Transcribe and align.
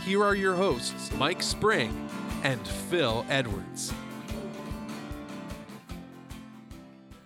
here 0.00 0.22
are 0.24 0.34
your 0.34 0.54
hosts, 0.54 1.12
Mike 1.16 1.42
Spring 1.42 2.08
and 2.42 2.66
Phil 2.66 3.24
Edwards. 3.28 3.92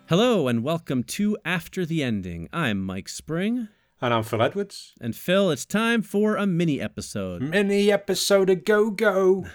Hello, 0.09 0.47
and 0.47 0.63
welcome 0.63 1.03
to 1.05 1.37
After 1.45 1.85
the 1.87 2.03
Ending. 2.03 2.49
I'm 2.53 2.81
Mike 2.85 3.09
Spring. 3.09 3.69
And 4.01 4.13
I'm 4.13 4.23
Phil 4.23 4.43
Edwards. 4.43 4.93
And 5.01 5.17
Phil, 5.17 5.51
it's 5.51 5.65
time 5.65 6.03
for 6.03 6.37
a 6.37 6.47
mini 6.47 6.81
episode. 6.81 7.41
Mini 7.51 7.91
episode 7.91 8.51
of 8.51 8.65
Go 8.65 8.91
Go. 8.91 9.47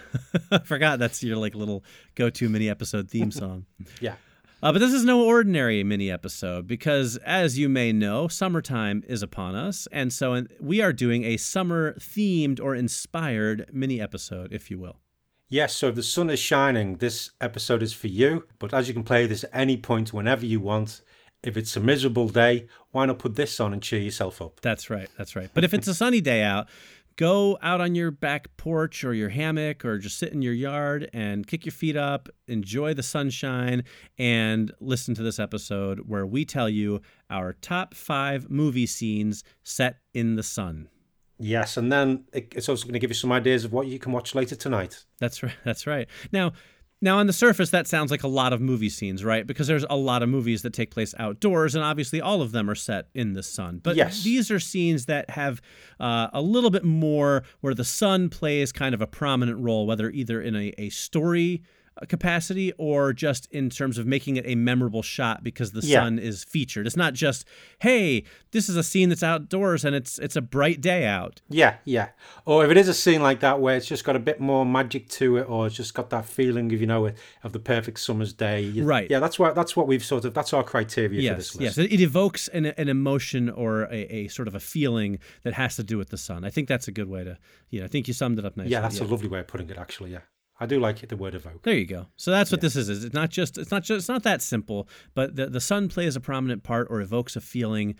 I 0.52 0.58
forgot 0.60 0.98
that's 1.00 1.24
your 1.24 1.38
like 1.38 1.54
little 1.54 1.84
go-to 2.16 2.50
mini 2.50 2.68
episode 2.68 3.10
theme 3.10 3.32
song. 3.32 3.66
yeah. 4.02 4.16
Uh, 4.64 4.72
but 4.72 4.78
this 4.78 4.94
is 4.94 5.04
no 5.04 5.26
ordinary 5.26 5.84
mini 5.84 6.12
episode 6.12 6.68
because, 6.68 7.18
as 7.18 7.58
you 7.58 7.68
may 7.68 7.92
know, 7.92 8.28
summertime 8.28 9.04
is 9.08 9.24
upon 9.24 9.56
us. 9.56 9.88
And 9.92 10.14
so 10.14 10.46
we 10.60 10.82
are 10.82 10.94
doing 10.94 11.24
a 11.24 11.38
summer 11.38 11.96
themed 11.96 12.60
or 12.62 12.76
inspired 12.76 13.68
mini 13.74 14.00
episode, 14.00 14.54
if 14.54 14.70
you 14.70 14.78
will. 14.78 15.00
Yes, 15.50 15.76
so 15.76 15.90
if 15.90 15.96
the 15.96 16.04
sun 16.04 16.30
is 16.30 16.40
shining, 16.40 16.98
this 16.98 17.32
episode 17.42 17.82
is 17.82 17.92
for 17.92 18.08
you. 18.08 18.46
But 18.60 18.74
as 18.74 18.88
you 18.88 18.94
can 18.94 19.04
play 19.04 19.26
this 19.26 19.44
at 19.44 19.50
any 19.52 19.78
point, 19.78 20.14
whenever 20.14 20.46
you 20.46 20.60
want, 20.60 21.02
if 21.44 21.58
it's 21.58 21.76
a 21.76 21.80
miserable 21.80 22.30
day, 22.30 22.68
why 22.92 23.08
not 23.08 23.18
put 23.18 23.36
this 23.36 23.60
on 23.60 23.74
and 23.74 23.82
cheer 23.82 24.00
yourself 24.00 24.42
up? 24.42 24.62
That's 24.62 24.92
right. 24.92 25.10
That's 25.18 25.36
right. 25.36 25.50
But 25.54 25.64
if 25.64 25.74
it's 25.74 25.88
a 25.88 25.96
sunny 25.96 26.22
day 26.22 26.44
out, 26.44 26.70
go 27.16 27.58
out 27.62 27.82
on 27.82 27.96
your 27.96 28.12
back 28.12 28.56
porch 28.58 29.04
or 29.04 29.14
your 29.14 29.30
hammock 29.30 29.86
or 29.86 29.98
just 29.98 30.18
sit 30.18 30.34
in 30.34 30.42
your 30.42 30.54
yard 30.54 31.10
and 31.14 31.46
kick 31.48 31.66
your 31.66 31.72
feet 31.72 31.96
up, 31.96 32.30
enjoy 32.48 32.94
the 32.94 33.04
sunshine, 33.04 33.84
and 34.18 34.72
listen 34.80 35.14
to 35.16 35.24
this 35.24 35.40
episode 35.40 36.02
where 36.08 36.26
we 36.26 36.46
tell 36.46 36.70
you 36.70 37.02
our 37.30 37.54
top 37.54 37.94
five 37.94 38.50
movie 38.50 38.86
scenes 38.86 39.44
set 39.64 39.98
in 40.14 40.36
the 40.36 40.44
sun. 40.44 40.90
Yes, 41.40 41.76
and 41.78 41.92
then 41.92 42.26
it's 42.34 42.70
also 42.70 42.84
going 42.84 42.94
to 42.94 43.00
give 43.00 43.10
you 43.10 43.16
some 43.16 43.32
ideas 43.32 43.66
of 43.66 43.74
what 43.74 43.88
you 43.88 43.98
can 43.98 44.12
watch 44.12 44.36
later 44.36 44.56
tonight. 44.56 45.06
That's 45.20 45.42
right. 45.42 45.56
That's 45.64 45.88
right. 45.88 46.08
Now, 46.32 46.54
now, 47.04 47.18
on 47.18 47.26
the 47.26 47.34
surface, 47.34 47.72
that 47.72 47.88
sounds 47.88 48.12
like 48.12 48.22
a 48.22 48.28
lot 48.28 48.54
of 48.54 48.62
movie 48.62 48.90
scenes, 48.90 49.24
right? 49.24 49.46
Because 49.48 49.66
there's 49.66 49.86
a 49.90 49.96
lot 49.96 50.22
of 50.22 50.30
movies 50.30 50.62
that 50.62 50.72
take 50.72 50.92
place 50.92 51.16
outdoors, 51.18 51.74
and 51.74 51.84
obviously 51.84 52.22
all 52.22 52.44
of 52.44 52.52
them 52.52 52.70
are 52.70 52.76
set 52.76 53.08
in 53.16 53.34
the 53.34 53.42
sun. 53.42 53.80
But 53.82 53.96
yes. 53.96 54.24
these 54.24 54.52
are 54.52 54.60
scenes 54.60 55.08
that 55.08 55.32
have 55.32 55.64
uh, 56.00 56.28
a 56.32 56.42
little 56.42 56.70
bit 56.70 56.84
more 56.84 57.42
where 57.62 57.74
the 57.74 57.84
sun 57.84 58.30
plays 58.30 58.72
kind 58.72 58.94
of 58.94 59.02
a 59.02 59.08
prominent 59.08 59.60
role, 59.60 59.88
whether 59.88 60.12
either 60.12 60.42
in 60.42 60.56
a, 60.56 60.74
a 60.78 60.90
story 60.90 61.64
capacity 62.08 62.74
or 62.78 63.14
just 63.14 63.48
in 63.52 63.70
terms 63.70 63.98
of 63.98 64.06
making 64.06 64.38
it 64.38 64.46
a 64.48 64.56
memorable 64.56 65.02
shot 65.02 65.44
because 65.44 65.72
the 65.72 65.82
yeah. 65.82 66.02
sun 66.02 66.20
is 66.20 66.44
featured. 66.44 66.88
It's 66.88 66.98
not 66.98 67.14
just, 67.14 67.46
hey, 67.80 68.24
this 68.52 68.70
is 68.70 68.76
a 68.76 68.84
scene 68.84 69.10
that's 69.10 69.24
outdoors 69.24 69.86
and 69.86 69.96
it's 69.96 70.20
it's 70.20 70.36
a 70.36 70.42
bright 70.42 70.82
day 70.82 71.06
out. 71.06 71.42
Yeah, 71.50 71.76
yeah. 71.86 72.10
Or 72.46 72.66
if 72.66 72.72
it 72.72 72.78
is 72.78 72.88
a 72.88 72.94
scene 72.94 73.22
like 73.22 73.40
that 73.42 73.60
where 73.60 73.76
it's 73.78 73.88
just 73.88 74.04
got 74.04 74.16
a 74.16 74.20
bit 74.20 74.40
more 74.40 74.66
magic 74.66 75.10
to 75.10 75.38
it 75.38 75.50
or 75.50 75.68
it's 75.68 75.76
just 75.76 75.94
got 75.94 76.10
that 76.10 76.26
feeling 76.26 76.74
of, 76.74 76.82
you 76.82 76.88
know, 76.88 77.12
of 77.44 77.52
the 77.54 77.60
perfect 77.60 78.00
summer's 78.00 78.34
day. 78.34 78.70
Right. 78.72 79.10
Yeah, 79.10 79.20
that's 79.20 79.38
what 79.38 79.56
that's 79.56 79.76
what 79.76 79.88
we've 79.88 80.04
sort 80.04 80.26
of 80.26 80.34
that's 80.34 80.54
our 80.54 80.64
criteria 80.64 81.22
yes, 81.22 81.32
for 81.32 81.38
this 81.38 81.56
list. 81.56 81.78
Yes, 81.78 81.92
it 81.92 82.02
evokes 82.02 82.48
an, 82.50 82.66
an 82.66 82.90
emotion 82.90 83.50
or 83.50 83.84
a, 83.84 84.02
a, 84.14 84.28
sort 84.28 84.48
of 84.48 84.56
a 84.56 84.60
feeling 84.60 85.20
that 85.44 85.54
has 85.54 85.76
to 85.76 85.84
do 85.84 85.98
with 85.98 86.10
the 86.10 86.18
sun. 86.18 86.44
I 86.44 86.50
think 86.50 86.68
that's 86.68 86.88
a 86.88 86.92
good 86.92 87.10
way 87.10 87.24
to, 87.24 87.38
you 87.70 87.80
know, 87.80 87.86
I 87.86 87.88
think 87.88 88.08
you 88.08 88.14
summed 88.14 88.40
it 88.40 88.46
up 88.46 88.58
nicely. 88.58 88.72
Yeah, 88.72 88.82
that's 88.82 89.00
yeah. 89.00 89.06
a 89.06 89.08
lovely 89.08 89.28
way 89.28 89.40
of 89.40 89.48
putting 89.48 89.70
it 89.70 89.78
actually, 89.78 90.12
yeah. 90.12 90.20
I 90.62 90.68
do 90.68 90.80
like 90.80 91.02
it, 91.02 91.10
the 91.10 91.18
word 91.18 91.34
evoke. 91.34 91.64
There 91.64 91.74
you 91.74 91.88
go. 91.88 92.06
So 92.18 92.30
that's 92.30 92.52
what 92.52 92.60
yeah. 92.60 92.68
this 92.68 92.76
is. 92.76 93.04
It's 93.04 93.16
not 93.16 93.32
just 93.32 93.58
it's 93.58 93.72
not 93.72 93.82
just 93.82 93.98
it's 93.98 94.08
not 94.08 94.22
that 94.24 94.44
simple, 94.44 94.88
but 95.16 95.36
the 95.36 95.48
the 95.48 95.60
sun 95.60 95.90
plays 95.90 96.16
a 96.16 96.20
prominent 96.20 96.62
part 96.62 96.88
or 96.92 97.02
evokes 97.02 97.36
a 97.36 97.42
feeling 97.42 97.96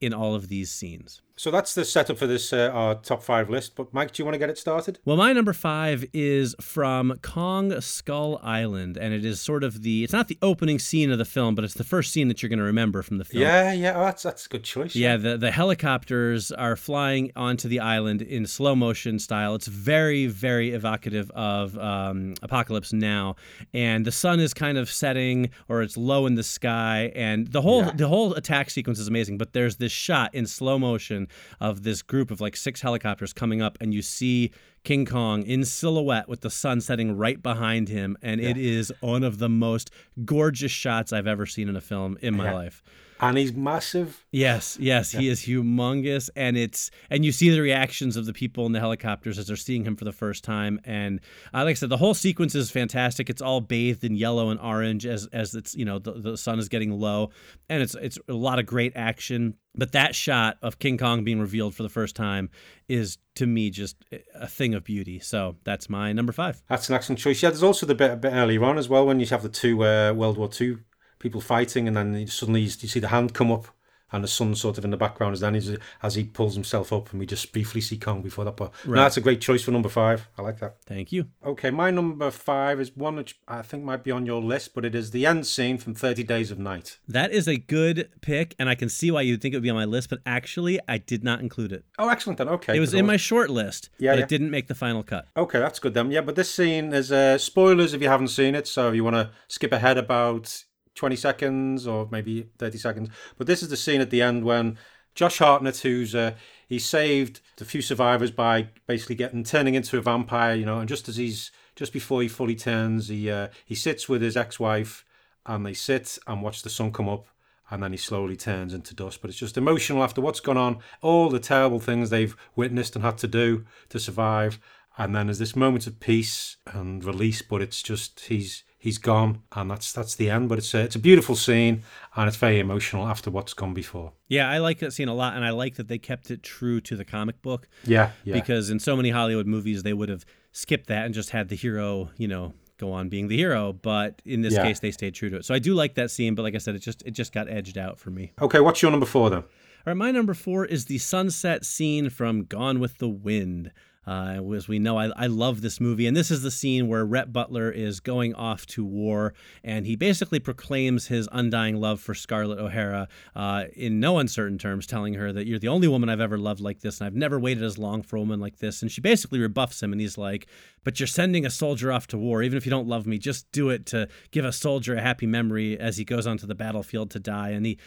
in 0.00 0.14
all 0.14 0.34
of 0.34 0.48
these 0.48 0.70
scenes. 0.70 1.20
So 1.38 1.52
that's 1.52 1.72
the 1.72 1.84
setup 1.84 2.18
for 2.18 2.26
this 2.26 2.52
uh, 2.52 2.70
our 2.74 2.96
top 2.96 3.22
five 3.22 3.48
list. 3.48 3.76
But 3.76 3.94
Mike, 3.94 4.10
do 4.10 4.20
you 4.20 4.24
want 4.24 4.34
to 4.34 4.40
get 4.40 4.50
it 4.50 4.58
started? 4.58 4.98
Well, 5.04 5.16
my 5.16 5.32
number 5.32 5.52
five 5.52 6.04
is 6.12 6.56
from 6.60 7.16
Kong 7.22 7.80
Skull 7.80 8.40
Island, 8.42 8.96
and 8.96 9.14
it 9.14 9.24
is 9.24 9.40
sort 9.40 9.62
of 9.62 9.82
the 9.82 10.02
it's 10.02 10.12
not 10.12 10.26
the 10.26 10.36
opening 10.42 10.80
scene 10.80 11.12
of 11.12 11.18
the 11.18 11.24
film, 11.24 11.54
but 11.54 11.62
it's 11.62 11.74
the 11.74 11.84
first 11.84 12.12
scene 12.12 12.26
that 12.26 12.42
you're 12.42 12.48
going 12.48 12.58
to 12.58 12.64
remember 12.64 13.02
from 13.02 13.18
the 13.18 13.24
film. 13.24 13.42
Yeah, 13.42 13.72
yeah, 13.72 13.92
oh, 13.96 14.00
that's 14.06 14.24
that's 14.24 14.46
a 14.46 14.48
good 14.48 14.64
choice. 14.64 14.96
Yeah, 14.96 15.16
the 15.16 15.38
the 15.38 15.52
helicopters 15.52 16.50
are 16.50 16.74
flying 16.74 17.30
onto 17.36 17.68
the 17.68 17.78
island 17.78 18.20
in 18.20 18.44
slow 18.44 18.74
motion 18.74 19.20
style. 19.20 19.54
It's 19.54 19.68
very 19.68 20.26
very 20.26 20.70
evocative 20.70 21.30
of 21.30 21.78
um, 21.78 22.34
Apocalypse 22.42 22.92
Now, 22.92 23.36
and 23.72 24.04
the 24.04 24.12
sun 24.12 24.40
is 24.40 24.52
kind 24.52 24.76
of 24.76 24.90
setting 24.90 25.50
or 25.68 25.82
it's 25.82 25.96
low 25.96 26.26
in 26.26 26.34
the 26.34 26.42
sky, 26.42 27.12
and 27.14 27.46
the 27.46 27.62
whole 27.62 27.84
yeah. 27.84 27.92
the 27.92 28.08
whole 28.08 28.34
attack 28.34 28.70
sequence 28.70 28.98
is 28.98 29.06
amazing. 29.06 29.38
But 29.38 29.52
there's 29.52 29.76
this 29.76 29.92
shot 29.92 30.34
in 30.34 30.44
slow 30.44 30.80
motion 30.80 31.27
of 31.60 31.82
this 31.82 32.02
group 32.02 32.30
of 32.30 32.40
like 32.40 32.56
six 32.56 32.80
helicopters 32.80 33.32
coming 33.32 33.62
up, 33.62 33.78
and 33.80 33.92
you 33.94 34.02
see 34.02 34.50
King 34.84 35.06
Kong 35.06 35.42
in 35.42 35.64
silhouette 35.64 36.28
with 36.28 36.40
the 36.40 36.50
sun 36.50 36.80
setting 36.80 37.16
right 37.16 37.42
behind 37.42 37.88
him, 37.88 38.16
and 38.22 38.40
yeah. 38.40 38.50
it 38.50 38.56
is 38.56 38.92
one 39.00 39.22
of 39.22 39.38
the 39.38 39.48
most 39.48 39.90
gorgeous 40.24 40.72
shots 40.72 41.12
I've 41.12 41.26
ever 41.26 41.46
seen 41.46 41.68
in 41.68 41.76
a 41.76 41.80
film 41.80 42.18
in 42.20 42.36
my 42.36 42.46
yeah. 42.46 42.54
life. 42.54 42.82
And 43.20 43.36
he's 43.36 43.52
massive. 43.52 44.24
Yes, 44.30 44.76
yes, 44.80 45.12
yeah. 45.12 45.20
he 45.20 45.28
is 45.28 45.40
humongous, 45.40 46.30
and 46.36 46.56
it's 46.56 46.90
and 47.10 47.24
you 47.24 47.32
see 47.32 47.50
the 47.50 47.60
reactions 47.60 48.16
of 48.16 48.26
the 48.26 48.32
people 48.32 48.66
in 48.66 48.72
the 48.72 48.80
helicopters 48.80 49.38
as 49.38 49.48
they're 49.48 49.56
seeing 49.56 49.84
him 49.84 49.96
for 49.96 50.04
the 50.04 50.12
first 50.12 50.44
time. 50.44 50.80
And 50.84 51.20
uh, 51.52 51.64
like 51.64 51.72
I 51.72 51.74
said, 51.74 51.88
the 51.88 51.96
whole 51.96 52.14
sequence 52.14 52.54
is 52.54 52.70
fantastic. 52.70 53.28
It's 53.28 53.42
all 53.42 53.60
bathed 53.60 54.04
in 54.04 54.14
yellow 54.14 54.50
and 54.50 54.60
orange 54.60 55.06
as 55.06 55.26
as 55.32 55.54
it's 55.54 55.74
you 55.74 55.84
know 55.84 55.98
the, 55.98 56.12
the 56.12 56.36
sun 56.36 56.58
is 56.58 56.68
getting 56.68 56.92
low, 56.92 57.30
and 57.68 57.82
it's 57.82 57.94
it's 57.96 58.18
a 58.28 58.34
lot 58.34 58.58
of 58.58 58.66
great 58.66 58.92
action. 58.94 59.54
But 59.74 59.92
that 59.92 60.14
shot 60.14 60.58
of 60.62 60.78
King 60.78 60.98
Kong 60.98 61.24
being 61.24 61.40
revealed 61.40 61.74
for 61.74 61.82
the 61.82 61.88
first 61.88 62.16
time 62.16 62.50
is 62.88 63.18
to 63.36 63.46
me 63.46 63.70
just 63.70 63.96
a 64.34 64.48
thing 64.48 64.74
of 64.74 64.82
beauty. 64.82 65.20
So 65.20 65.56
that's 65.64 65.88
my 65.88 66.12
number 66.12 66.32
five. 66.32 66.62
That's 66.68 66.88
an 66.88 66.96
excellent 66.96 67.20
choice. 67.20 67.42
Yeah, 67.42 67.50
there's 67.50 67.62
also 67.62 67.86
the 67.86 67.94
bit 67.94 68.10
a 68.10 68.16
bit 68.16 68.32
earlier 68.32 68.64
on 68.64 68.78
as 68.78 68.88
well 68.88 69.06
when 69.06 69.20
you 69.20 69.26
have 69.26 69.42
the 69.42 69.48
two 69.48 69.84
uh, 69.84 70.12
World 70.12 70.36
War 70.36 70.50
II 70.60 70.78
people 71.18 71.40
fighting, 71.40 71.88
and 71.88 71.96
then 71.96 72.26
suddenly 72.26 72.62
you 72.62 72.68
see 72.68 73.00
the 73.00 73.08
hand 73.08 73.34
come 73.34 73.50
up 73.50 73.68
and 74.12 74.24
the 74.24 74.28
sun 74.28 74.54
sort 74.54 74.78
of 74.78 74.84
in 74.84 74.90
the 74.90 74.96
background 74.96 75.34
as 75.34 75.40
then 75.40 75.54
he's, 75.54 75.76
as 76.02 76.14
he 76.14 76.24
pulls 76.24 76.54
himself 76.54 76.92
up 76.92 77.10
and 77.10 77.20
we 77.20 77.26
just 77.26 77.52
briefly 77.52 77.80
see 77.80 77.98
Kong 77.98 78.22
before 78.22 78.44
that. 78.44 78.56
But 78.56 78.72
right. 78.84 78.96
no, 78.96 79.02
that's 79.02 79.16
a 79.16 79.20
great 79.20 79.40
choice 79.40 79.62
for 79.62 79.70
number 79.70 79.88
five. 79.88 80.28
I 80.38 80.42
like 80.42 80.60
that. 80.60 80.76
Thank 80.86 81.12
you. 81.12 81.26
Okay, 81.44 81.70
my 81.70 81.90
number 81.90 82.30
five 82.30 82.80
is 82.80 82.96
one 82.96 83.16
which 83.16 83.38
I 83.46 83.62
think 83.62 83.84
might 83.84 84.02
be 84.02 84.10
on 84.10 84.26
your 84.26 84.40
list, 84.40 84.74
but 84.74 84.84
it 84.84 84.94
is 84.94 85.10
the 85.10 85.26
end 85.26 85.46
scene 85.46 85.78
from 85.78 85.94
30 85.94 86.22
Days 86.22 86.50
of 86.50 86.58
Night. 86.58 86.98
That 87.06 87.32
is 87.32 87.46
a 87.46 87.56
good 87.56 88.10
pick, 88.20 88.54
and 88.58 88.68
I 88.68 88.74
can 88.74 88.88
see 88.88 89.10
why 89.10 89.22
you'd 89.22 89.42
think 89.42 89.54
it 89.54 89.58
would 89.58 89.62
be 89.62 89.70
on 89.70 89.76
my 89.76 89.84
list, 89.84 90.10
but 90.10 90.20
actually 90.24 90.80
I 90.88 90.98
did 90.98 91.22
not 91.22 91.40
include 91.40 91.72
it. 91.72 91.84
Oh, 91.98 92.08
excellent 92.08 92.38
then. 92.38 92.48
Okay. 92.48 92.76
It 92.76 92.80
was 92.80 92.94
in 92.94 93.06
my 93.06 93.16
short 93.16 93.50
list, 93.50 93.90
yeah, 93.98 94.12
but 94.12 94.18
yeah. 94.18 94.24
it 94.24 94.28
didn't 94.28 94.50
make 94.50 94.68
the 94.68 94.74
final 94.74 95.02
cut. 95.02 95.26
Okay, 95.36 95.58
that's 95.58 95.78
good 95.78 95.94
then. 95.94 96.10
Yeah, 96.10 96.22
but 96.22 96.34
this 96.34 96.50
scene 96.50 96.92
is 96.92 97.12
uh, 97.12 97.36
spoilers 97.38 97.92
if 97.92 98.00
you 98.00 98.08
haven't 98.08 98.28
seen 98.28 98.54
it, 98.54 98.66
so 98.66 98.88
if 98.88 98.94
you 98.94 99.04
want 99.04 99.16
to 99.16 99.30
skip 99.48 99.72
ahead 99.72 99.98
about 99.98 100.64
20 100.98 101.16
seconds 101.16 101.86
or 101.86 102.08
maybe 102.10 102.48
30 102.58 102.78
seconds. 102.78 103.08
But 103.38 103.46
this 103.46 103.62
is 103.62 103.70
the 103.70 103.76
scene 103.76 104.00
at 104.00 104.10
the 104.10 104.20
end 104.20 104.44
when 104.44 104.76
Josh 105.14 105.38
Hartnett, 105.38 105.78
who's 105.78 106.14
uh, 106.14 106.34
he 106.68 106.78
saved 106.78 107.40
the 107.56 107.64
few 107.64 107.80
survivors 107.80 108.30
by 108.30 108.68
basically 108.86 109.14
getting 109.14 109.44
turning 109.44 109.74
into 109.74 109.96
a 109.96 110.02
vampire, 110.02 110.54
you 110.54 110.66
know, 110.66 110.78
and 110.78 110.88
just 110.88 111.08
as 111.08 111.16
he's 111.16 111.50
just 111.74 111.92
before 111.92 112.22
he 112.22 112.28
fully 112.28 112.54
turns, 112.54 113.08
he 113.08 113.30
uh, 113.30 113.48
he 113.64 113.74
sits 113.74 114.08
with 114.08 114.22
his 114.22 114.36
ex-wife 114.36 115.04
and 115.46 115.64
they 115.64 115.74
sit 115.74 116.18
and 116.26 116.42
watch 116.42 116.62
the 116.62 116.70
sun 116.70 116.92
come 116.92 117.08
up 117.08 117.26
and 117.70 117.82
then 117.82 117.92
he 117.92 117.98
slowly 117.98 118.36
turns 118.36 118.74
into 118.74 118.94
dust. 118.94 119.20
But 119.20 119.30
it's 119.30 119.38
just 119.38 119.56
emotional 119.56 120.02
after 120.02 120.20
what's 120.20 120.40
gone 120.40 120.56
on, 120.56 120.78
all 121.02 121.28
the 121.28 121.40
terrible 121.40 121.80
things 121.80 122.10
they've 122.10 122.36
witnessed 122.56 122.96
and 122.96 123.04
had 123.04 123.18
to 123.18 123.28
do 123.28 123.64
to 123.90 123.98
survive. 123.98 124.58
And 124.96 125.14
then 125.14 125.26
there's 125.26 125.38
this 125.38 125.56
moment 125.56 125.86
of 125.86 126.00
peace 126.00 126.56
and 126.66 127.04
release, 127.04 127.42
but 127.42 127.62
it's 127.62 127.82
just 127.82 128.20
he's 128.20 128.64
he's 128.78 128.98
gone, 128.98 129.42
and 129.52 129.70
that's 129.70 129.92
that's 129.92 130.14
the 130.14 130.30
end. 130.30 130.48
But 130.48 130.58
it's 130.58 130.72
a, 130.74 130.80
it's 130.80 130.96
a 130.96 130.98
beautiful 131.00 131.34
scene, 131.34 131.82
and 132.16 132.28
it's 132.28 132.36
very 132.36 132.58
emotional 132.60 133.06
after 133.06 133.30
what's 133.30 133.52
gone 133.54 133.74
before. 133.74 134.12
Yeah, 134.28 134.48
I 134.48 134.58
like 134.58 134.78
that 134.78 134.92
scene 134.92 135.08
a 135.08 135.14
lot, 135.14 135.34
and 135.36 135.44
I 135.44 135.50
like 135.50 135.74
that 135.76 135.88
they 135.88 135.98
kept 135.98 136.30
it 136.30 136.42
true 136.42 136.80
to 136.82 136.96
the 136.96 137.04
comic 137.04 137.42
book. 137.42 137.68
Yeah, 137.84 138.12
yeah. 138.24 138.34
Because 138.34 138.70
in 138.70 138.78
so 138.78 138.96
many 138.96 139.10
Hollywood 139.10 139.46
movies, 139.46 139.82
they 139.82 139.92
would 139.92 140.08
have 140.08 140.24
skipped 140.52 140.86
that 140.88 141.04
and 141.04 141.14
just 141.14 141.30
had 141.30 141.48
the 141.48 141.56
hero, 141.56 142.10
you 142.16 142.28
know, 142.28 142.54
go 142.78 142.92
on 142.92 143.08
being 143.08 143.28
the 143.28 143.36
hero. 143.36 143.72
But 143.72 144.22
in 144.24 144.40
this 144.42 144.54
Yeah. 144.54 144.62
case, 144.62 144.80
they 144.80 144.90
stayed 144.90 145.14
true 145.14 145.30
to 145.30 145.36
it. 145.36 145.44
So 145.44 145.54
I 145.54 145.58
do 145.58 145.74
like 145.74 145.94
that 145.96 146.10
scene, 146.10 146.34
but 146.34 146.42
like 146.42 146.54
I 146.54 146.58
said, 146.58 146.74
it 146.74 146.80
just 146.80 147.02
it 147.04 147.10
just 147.12 147.32
got 147.32 147.48
edged 147.48 147.76
out 147.78 147.98
for 147.98 148.10
me. 148.10 148.32
Okay, 148.40 148.60
what's 148.60 148.80
your 148.82 148.90
number 148.90 149.06
four 149.06 149.30
then? 149.30 149.40
All 149.40 149.92
right, 149.92 149.96
my 149.96 150.10
number 150.10 150.34
four 150.34 150.64
is 150.66 150.86
the 150.86 150.98
sunset 150.98 151.64
scene 151.64 152.10
from 152.10 152.44
Gone 152.44 152.78
with 152.80 152.98
the 152.98 153.08
Wind. 153.08 153.70
Uh, 154.08 154.40
as 154.54 154.66
we 154.66 154.78
know, 154.78 154.98
I, 154.98 155.10
I 155.16 155.26
love 155.26 155.60
this 155.60 155.80
movie. 155.80 156.06
And 156.06 156.16
this 156.16 156.30
is 156.30 156.40
the 156.40 156.50
scene 156.50 156.88
where 156.88 157.04
Rhett 157.04 157.30
Butler 157.30 157.70
is 157.70 158.00
going 158.00 158.34
off 158.34 158.64
to 158.68 158.82
war 158.82 159.34
and 159.62 159.84
he 159.84 159.96
basically 159.96 160.38
proclaims 160.40 161.08
his 161.08 161.28
undying 161.30 161.76
love 161.76 162.00
for 162.00 162.14
Scarlett 162.14 162.58
O'Hara 162.58 163.06
uh, 163.36 163.64
in 163.76 164.00
no 164.00 164.16
uncertain 164.18 164.56
terms, 164.56 164.86
telling 164.86 165.12
her 165.12 165.30
that 165.34 165.46
you're 165.46 165.58
the 165.58 165.68
only 165.68 165.88
woman 165.88 166.08
I've 166.08 166.22
ever 166.22 166.38
loved 166.38 166.60
like 166.60 166.80
this 166.80 167.00
and 167.00 167.06
I've 167.06 167.14
never 167.14 167.38
waited 167.38 167.62
as 167.62 167.76
long 167.76 168.00
for 168.00 168.16
a 168.16 168.20
woman 168.20 168.40
like 168.40 168.60
this. 168.60 168.80
And 168.80 168.90
she 168.90 169.02
basically 169.02 169.40
rebuffs 169.40 169.82
him 169.82 169.92
and 169.92 170.00
he's 170.00 170.16
like, 170.16 170.46
But 170.84 170.98
you're 170.98 171.06
sending 171.06 171.44
a 171.44 171.50
soldier 171.50 171.92
off 171.92 172.06
to 172.06 172.16
war. 172.16 172.42
Even 172.42 172.56
if 172.56 172.64
you 172.64 172.70
don't 172.70 172.88
love 172.88 173.06
me, 173.06 173.18
just 173.18 173.52
do 173.52 173.68
it 173.68 173.84
to 173.86 174.08
give 174.30 174.46
a 174.46 174.52
soldier 174.52 174.94
a 174.94 175.02
happy 175.02 175.26
memory 175.26 175.78
as 175.78 175.98
he 175.98 176.06
goes 176.06 176.26
onto 176.26 176.46
the 176.46 176.54
battlefield 176.54 177.10
to 177.10 177.20
die. 177.20 177.50
And 177.50 177.66
he 177.66 177.78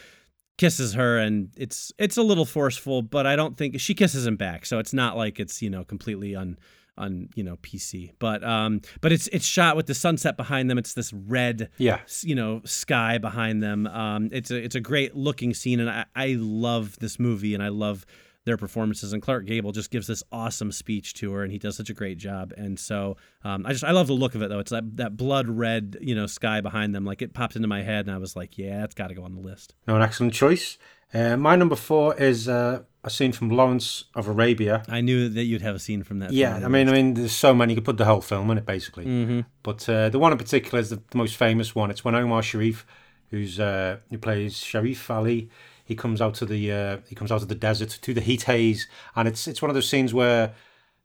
kisses 0.57 0.93
her 0.93 1.17
and 1.17 1.49
it's 1.57 1.91
it's 1.97 2.17
a 2.17 2.21
little 2.23 2.45
forceful 2.45 3.01
but 3.01 3.25
i 3.25 3.35
don't 3.35 3.57
think 3.57 3.79
she 3.79 3.93
kisses 3.95 4.27
him 4.27 4.35
back 4.35 4.65
so 4.65 4.77
it's 4.77 4.93
not 4.93 5.17
like 5.17 5.39
it's 5.39 5.61
you 5.61 5.69
know 5.69 5.83
completely 5.83 6.35
un 6.35 6.57
on 6.97 7.29
you 7.35 7.43
know 7.43 7.55
pc 7.63 8.11
but 8.19 8.43
um 8.43 8.79
but 8.99 9.11
it's 9.11 9.27
it's 9.29 9.45
shot 9.45 9.75
with 9.75 9.87
the 9.87 9.93
sunset 9.95 10.35
behind 10.37 10.69
them. 10.69 10.77
It's 10.77 10.93
this 10.93 11.11
red 11.13 11.69
Yeah. 11.77 12.01
you 12.21 12.35
know 12.35 12.61
sky 12.65 13.17
behind 13.17 13.63
them. 13.63 13.87
Um 13.87 14.29
it's 14.33 14.51
a 14.51 14.57
it's 14.61 14.75
a 14.75 14.81
great 14.81 15.15
looking 15.15 15.53
scene 15.53 15.79
and 15.79 15.89
i 15.89 16.05
i 16.15 16.35
love 16.37 16.99
this 16.99 17.17
movie 17.17 17.53
and 17.55 17.63
i 17.63 17.69
love 17.69 18.05
their 18.45 18.57
performances 18.57 19.13
and 19.13 19.21
Clark 19.21 19.45
Gable 19.45 19.71
just 19.71 19.91
gives 19.91 20.07
this 20.07 20.23
awesome 20.31 20.71
speech 20.71 21.13
to 21.15 21.31
her 21.33 21.43
and 21.43 21.51
he 21.51 21.59
does 21.59 21.75
such 21.77 21.89
a 21.89 21.93
great 21.93 22.17
job 22.17 22.53
and 22.57 22.79
so 22.79 23.17
um, 23.43 23.65
I 23.65 23.71
just 23.71 23.83
I 23.83 23.91
love 23.91 24.07
the 24.07 24.13
look 24.13 24.33
of 24.35 24.41
it 24.41 24.49
though 24.49 24.59
it's 24.59 24.71
that 24.71 24.97
that 24.97 25.15
blood 25.15 25.47
red 25.47 25.97
you 26.01 26.15
know 26.15 26.25
sky 26.27 26.61
behind 26.61 26.95
them 26.95 27.05
like 27.05 27.21
it 27.21 27.33
popped 27.33 27.55
into 27.55 27.67
my 27.67 27.83
head 27.83 28.07
and 28.07 28.15
I 28.15 28.17
was 28.17 28.35
like 28.35 28.57
yeah 28.57 28.83
it's 28.83 28.95
got 28.95 29.07
to 29.07 29.13
go 29.13 29.23
on 29.23 29.35
the 29.35 29.41
list 29.41 29.73
No, 29.87 29.95
an 29.95 30.01
excellent 30.01 30.33
choice. 30.33 30.77
Uh, 31.13 31.35
my 31.35 31.57
number 31.57 31.75
four 31.75 32.15
is 32.15 32.47
uh, 32.47 32.83
a 33.03 33.09
scene 33.09 33.33
from 33.33 33.49
Lawrence 33.49 34.05
of 34.15 34.29
Arabia. 34.29 34.81
I 34.87 35.01
knew 35.01 35.27
that 35.27 35.43
you'd 35.43 35.61
have 35.61 35.75
a 35.75 35.79
scene 35.79 36.03
from 36.03 36.19
that 36.19 36.31
Yeah. 36.31 36.61
I 36.63 36.69
mean, 36.69 36.87
I 36.87 36.93
mean, 36.93 37.15
there's 37.15 37.33
so 37.33 37.53
many. 37.53 37.73
You 37.73 37.75
could 37.75 37.83
put 37.85 37.97
the 37.97 38.05
whole 38.05 38.21
film 38.21 38.49
in 38.49 38.57
it, 38.57 38.65
basically. 38.65 39.03
Mhm. 39.05 39.45
But 39.61 39.89
uh, 39.89 40.07
the 40.07 40.19
one 40.19 40.31
in 40.31 40.37
particular 40.37 40.79
is 40.79 40.89
the, 40.89 41.01
the 41.11 41.17
most 41.17 41.35
famous 41.35 41.75
one. 41.75 41.91
It's 41.91 42.05
when 42.05 42.15
Omar 42.15 42.41
Sharif, 42.41 42.85
who's 43.29 43.59
uh, 43.59 43.97
who 44.09 44.17
plays 44.19 44.57
Sharif 44.57 45.11
Ali, 45.11 45.49
he 45.83 45.95
comes 45.95 46.21
out 46.21 46.33
to 46.35 46.45
the 46.45 46.71
uh, 46.71 46.97
he 47.07 47.15
comes 47.15 47.31
out 47.31 47.41
of 47.41 47.47
the 47.47 47.55
desert 47.55 47.89
to 48.01 48.13
the 48.13 48.21
heat 48.21 48.43
haze, 48.43 48.87
and 49.15 49.27
it's 49.27 49.47
it's 49.47 49.61
one 49.61 49.69
of 49.69 49.75
those 49.75 49.89
scenes 49.89 50.13
where 50.13 50.53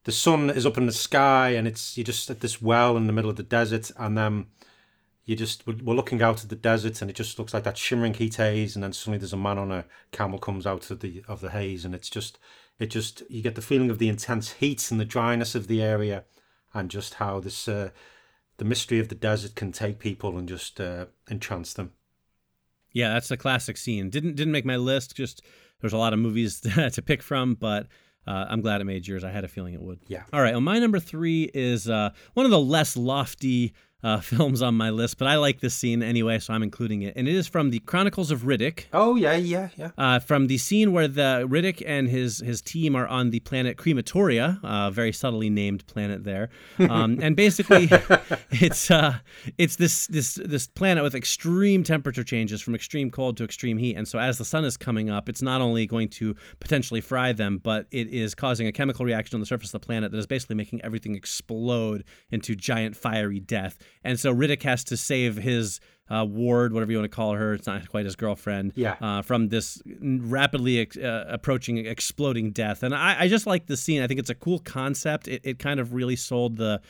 the 0.04 0.12
sun 0.12 0.50
is 0.50 0.66
up 0.66 0.78
in 0.78 0.86
the 0.86 0.92
sky, 0.92 1.50
and 1.50 1.66
it's 1.66 1.96
you're 1.96 2.04
just 2.04 2.30
at 2.30 2.40
this 2.40 2.62
well 2.62 2.96
in 2.96 3.06
the 3.06 3.12
middle 3.12 3.30
of 3.30 3.36
the 3.36 3.42
desert, 3.42 3.90
and 3.98 4.16
then 4.16 4.46
you 5.24 5.34
just 5.34 5.66
we're 5.66 5.76
we're 5.82 5.94
looking 5.94 6.22
out 6.22 6.42
at 6.42 6.50
the 6.50 6.56
desert, 6.56 7.00
and 7.02 7.10
it 7.10 7.16
just 7.16 7.38
looks 7.38 7.52
like 7.52 7.64
that 7.64 7.78
shimmering 7.78 8.14
heat 8.14 8.36
haze, 8.36 8.76
and 8.76 8.82
then 8.82 8.92
suddenly 8.92 9.18
there's 9.18 9.32
a 9.32 9.36
man 9.36 9.58
on 9.58 9.72
a 9.72 9.84
camel 10.12 10.38
comes 10.38 10.66
out 10.66 10.90
of 10.90 11.00
the 11.00 11.24
of 11.26 11.40
the 11.40 11.50
haze, 11.50 11.84
and 11.84 11.94
it's 11.94 12.10
just 12.10 12.38
it 12.78 12.86
just 12.86 13.22
you 13.28 13.42
get 13.42 13.54
the 13.54 13.62
feeling 13.62 13.90
of 13.90 13.98
the 13.98 14.08
intense 14.08 14.52
heat 14.52 14.90
and 14.90 15.00
the 15.00 15.04
dryness 15.04 15.54
of 15.54 15.66
the 15.66 15.82
area, 15.82 16.24
and 16.72 16.90
just 16.90 17.14
how 17.14 17.40
this 17.40 17.66
uh, 17.66 17.90
the 18.58 18.64
mystery 18.64 18.98
of 18.98 19.08
the 19.08 19.14
desert 19.14 19.54
can 19.54 19.72
take 19.72 19.98
people 19.98 20.38
and 20.38 20.48
just 20.48 20.80
uh, 20.80 21.06
entrance 21.28 21.72
them. 21.72 21.92
Yeah, 22.96 23.12
that's 23.12 23.30
a 23.30 23.36
classic 23.36 23.76
scene. 23.76 24.08
Didn't 24.08 24.36
didn't 24.36 24.52
make 24.52 24.64
my 24.64 24.76
list. 24.76 25.14
Just 25.14 25.42
there's 25.82 25.92
a 25.92 25.98
lot 25.98 26.14
of 26.14 26.18
movies 26.18 26.60
to 26.92 27.02
pick 27.02 27.22
from, 27.22 27.52
but 27.54 27.88
uh, 28.26 28.46
I'm 28.48 28.62
glad 28.62 28.80
it 28.80 28.84
made 28.84 29.06
yours. 29.06 29.22
I 29.22 29.30
had 29.30 29.44
a 29.44 29.48
feeling 29.48 29.74
it 29.74 29.82
would. 29.82 30.00
Yeah. 30.08 30.22
All 30.32 30.40
right. 30.40 30.52
Well, 30.52 30.62
my 30.62 30.78
number 30.78 30.98
three 30.98 31.50
is 31.52 31.90
uh, 31.90 32.08
one 32.32 32.46
of 32.46 32.50
the 32.50 32.58
less 32.58 32.96
lofty 32.96 33.74
uh, 34.06 34.20
films 34.20 34.62
on 34.62 34.74
my 34.74 34.90
list, 34.90 35.18
but 35.18 35.26
I 35.26 35.36
like 35.36 35.60
this 35.60 35.74
scene 35.74 36.02
anyway, 36.02 36.38
so 36.38 36.54
I'm 36.54 36.62
including 36.62 37.02
it. 37.02 37.14
And 37.16 37.26
it 37.26 37.34
is 37.34 37.48
from 37.48 37.70
the 37.70 37.80
Chronicles 37.80 38.30
of 38.30 38.42
Riddick. 38.42 38.84
Oh 38.92 39.16
yeah, 39.16 39.34
yeah, 39.34 39.70
yeah. 39.76 39.90
Uh, 39.98 40.20
from 40.20 40.46
the 40.46 40.58
scene 40.58 40.92
where 40.92 41.08
the 41.08 41.44
Riddick 41.48 41.82
and 41.84 42.08
his 42.08 42.38
his 42.38 42.62
team 42.62 42.94
are 42.94 43.08
on 43.08 43.30
the 43.30 43.40
planet 43.40 43.76
Crematoria, 43.76 44.60
uh, 44.62 44.90
very 44.90 45.12
subtly 45.12 45.50
named 45.50 45.84
planet 45.88 46.22
there, 46.22 46.50
um, 46.78 47.18
and 47.20 47.34
basically 47.34 47.88
it's 48.50 48.90
uh, 48.90 49.18
it's 49.58 49.76
this 49.76 50.06
this 50.06 50.34
this 50.34 50.68
planet 50.68 51.02
with 51.02 51.16
extreme 51.16 51.82
temperature 51.82 52.24
changes 52.24 52.62
from 52.62 52.74
extreme 52.76 53.10
cold 53.10 53.36
to 53.38 53.44
extreme 53.44 53.76
heat, 53.76 53.96
and 53.96 54.06
so 54.06 54.20
as 54.20 54.38
the 54.38 54.44
sun 54.44 54.64
is 54.64 54.76
coming 54.76 55.10
up, 55.10 55.28
it's 55.28 55.42
not 55.42 55.60
only 55.60 55.84
going 55.84 56.08
to 56.08 56.36
potentially 56.60 57.00
fry 57.00 57.32
them, 57.32 57.58
but 57.58 57.86
it 57.90 58.08
is 58.08 58.36
causing 58.36 58.68
a 58.68 58.72
chemical 58.72 59.04
reaction 59.04 59.34
on 59.34 59.40
the 59.40 59.46
surface 59.46 59.74
of 59.74 59.80
the 59.80 59.86
planet 59.86 60.12
that 60.12 60.18
is 60.18 60.26
basically 60.26 60.54
making 60.54 60.80
everything 60.82 61.16
explode 61.16 62.04
into 62.30 62.54
giant 62.54 62.96
fiery 62.96 63.40
death, 63.40 63.78
and 64.04 64.18
so 64.18 64.34
Riddick 64.34 64.62
has 64.62 64.84
to 64.84 64.96
save 64.96 65.36
his 65.36 65.80
uh, 66.08 66.24
ward, 66.24 66.72
whatever 66.72 66.92
you 66.92 66.98
want 66.98 67.10
to 67.10 67.14
call 67.14 67.32
her. 67.32 67.54
It's 67.54 67.66
not 67.66 67.88
quite 67.88 68.04
his 68.04 68.16
girlfriend. 68.16 68.72
Yeah. 68.76 68.96
Uh, 69.00 69.22
from 69.22 69.48
this 69.48 69.82
rapidly 69.86 70.80
ex- 70.80 70.96
uh, 70.96 71.24
approaching 71.28 71.78
exploding 71.78 72.52
death, 72.52 72.82
and 72.82 72.94
I, 72.94 73.22
I 73.22 73.28
just 73.28 73.46
like 73.46 73.66
the 73.66 73.76
scene. 73.76 74.02
I 74.02 74.06
think 74.06 74.20
it's 74.20 74.30
a 74.30 74.34
cool 74.34 74.60
concept. 74.60 75.28
It, 75.28 75.40
it 75.44 75.58
kind 75.58 75.80
of 75.80 75.94
really 75.94 76.16
sold 76.16 76.56
the 76.56 76.80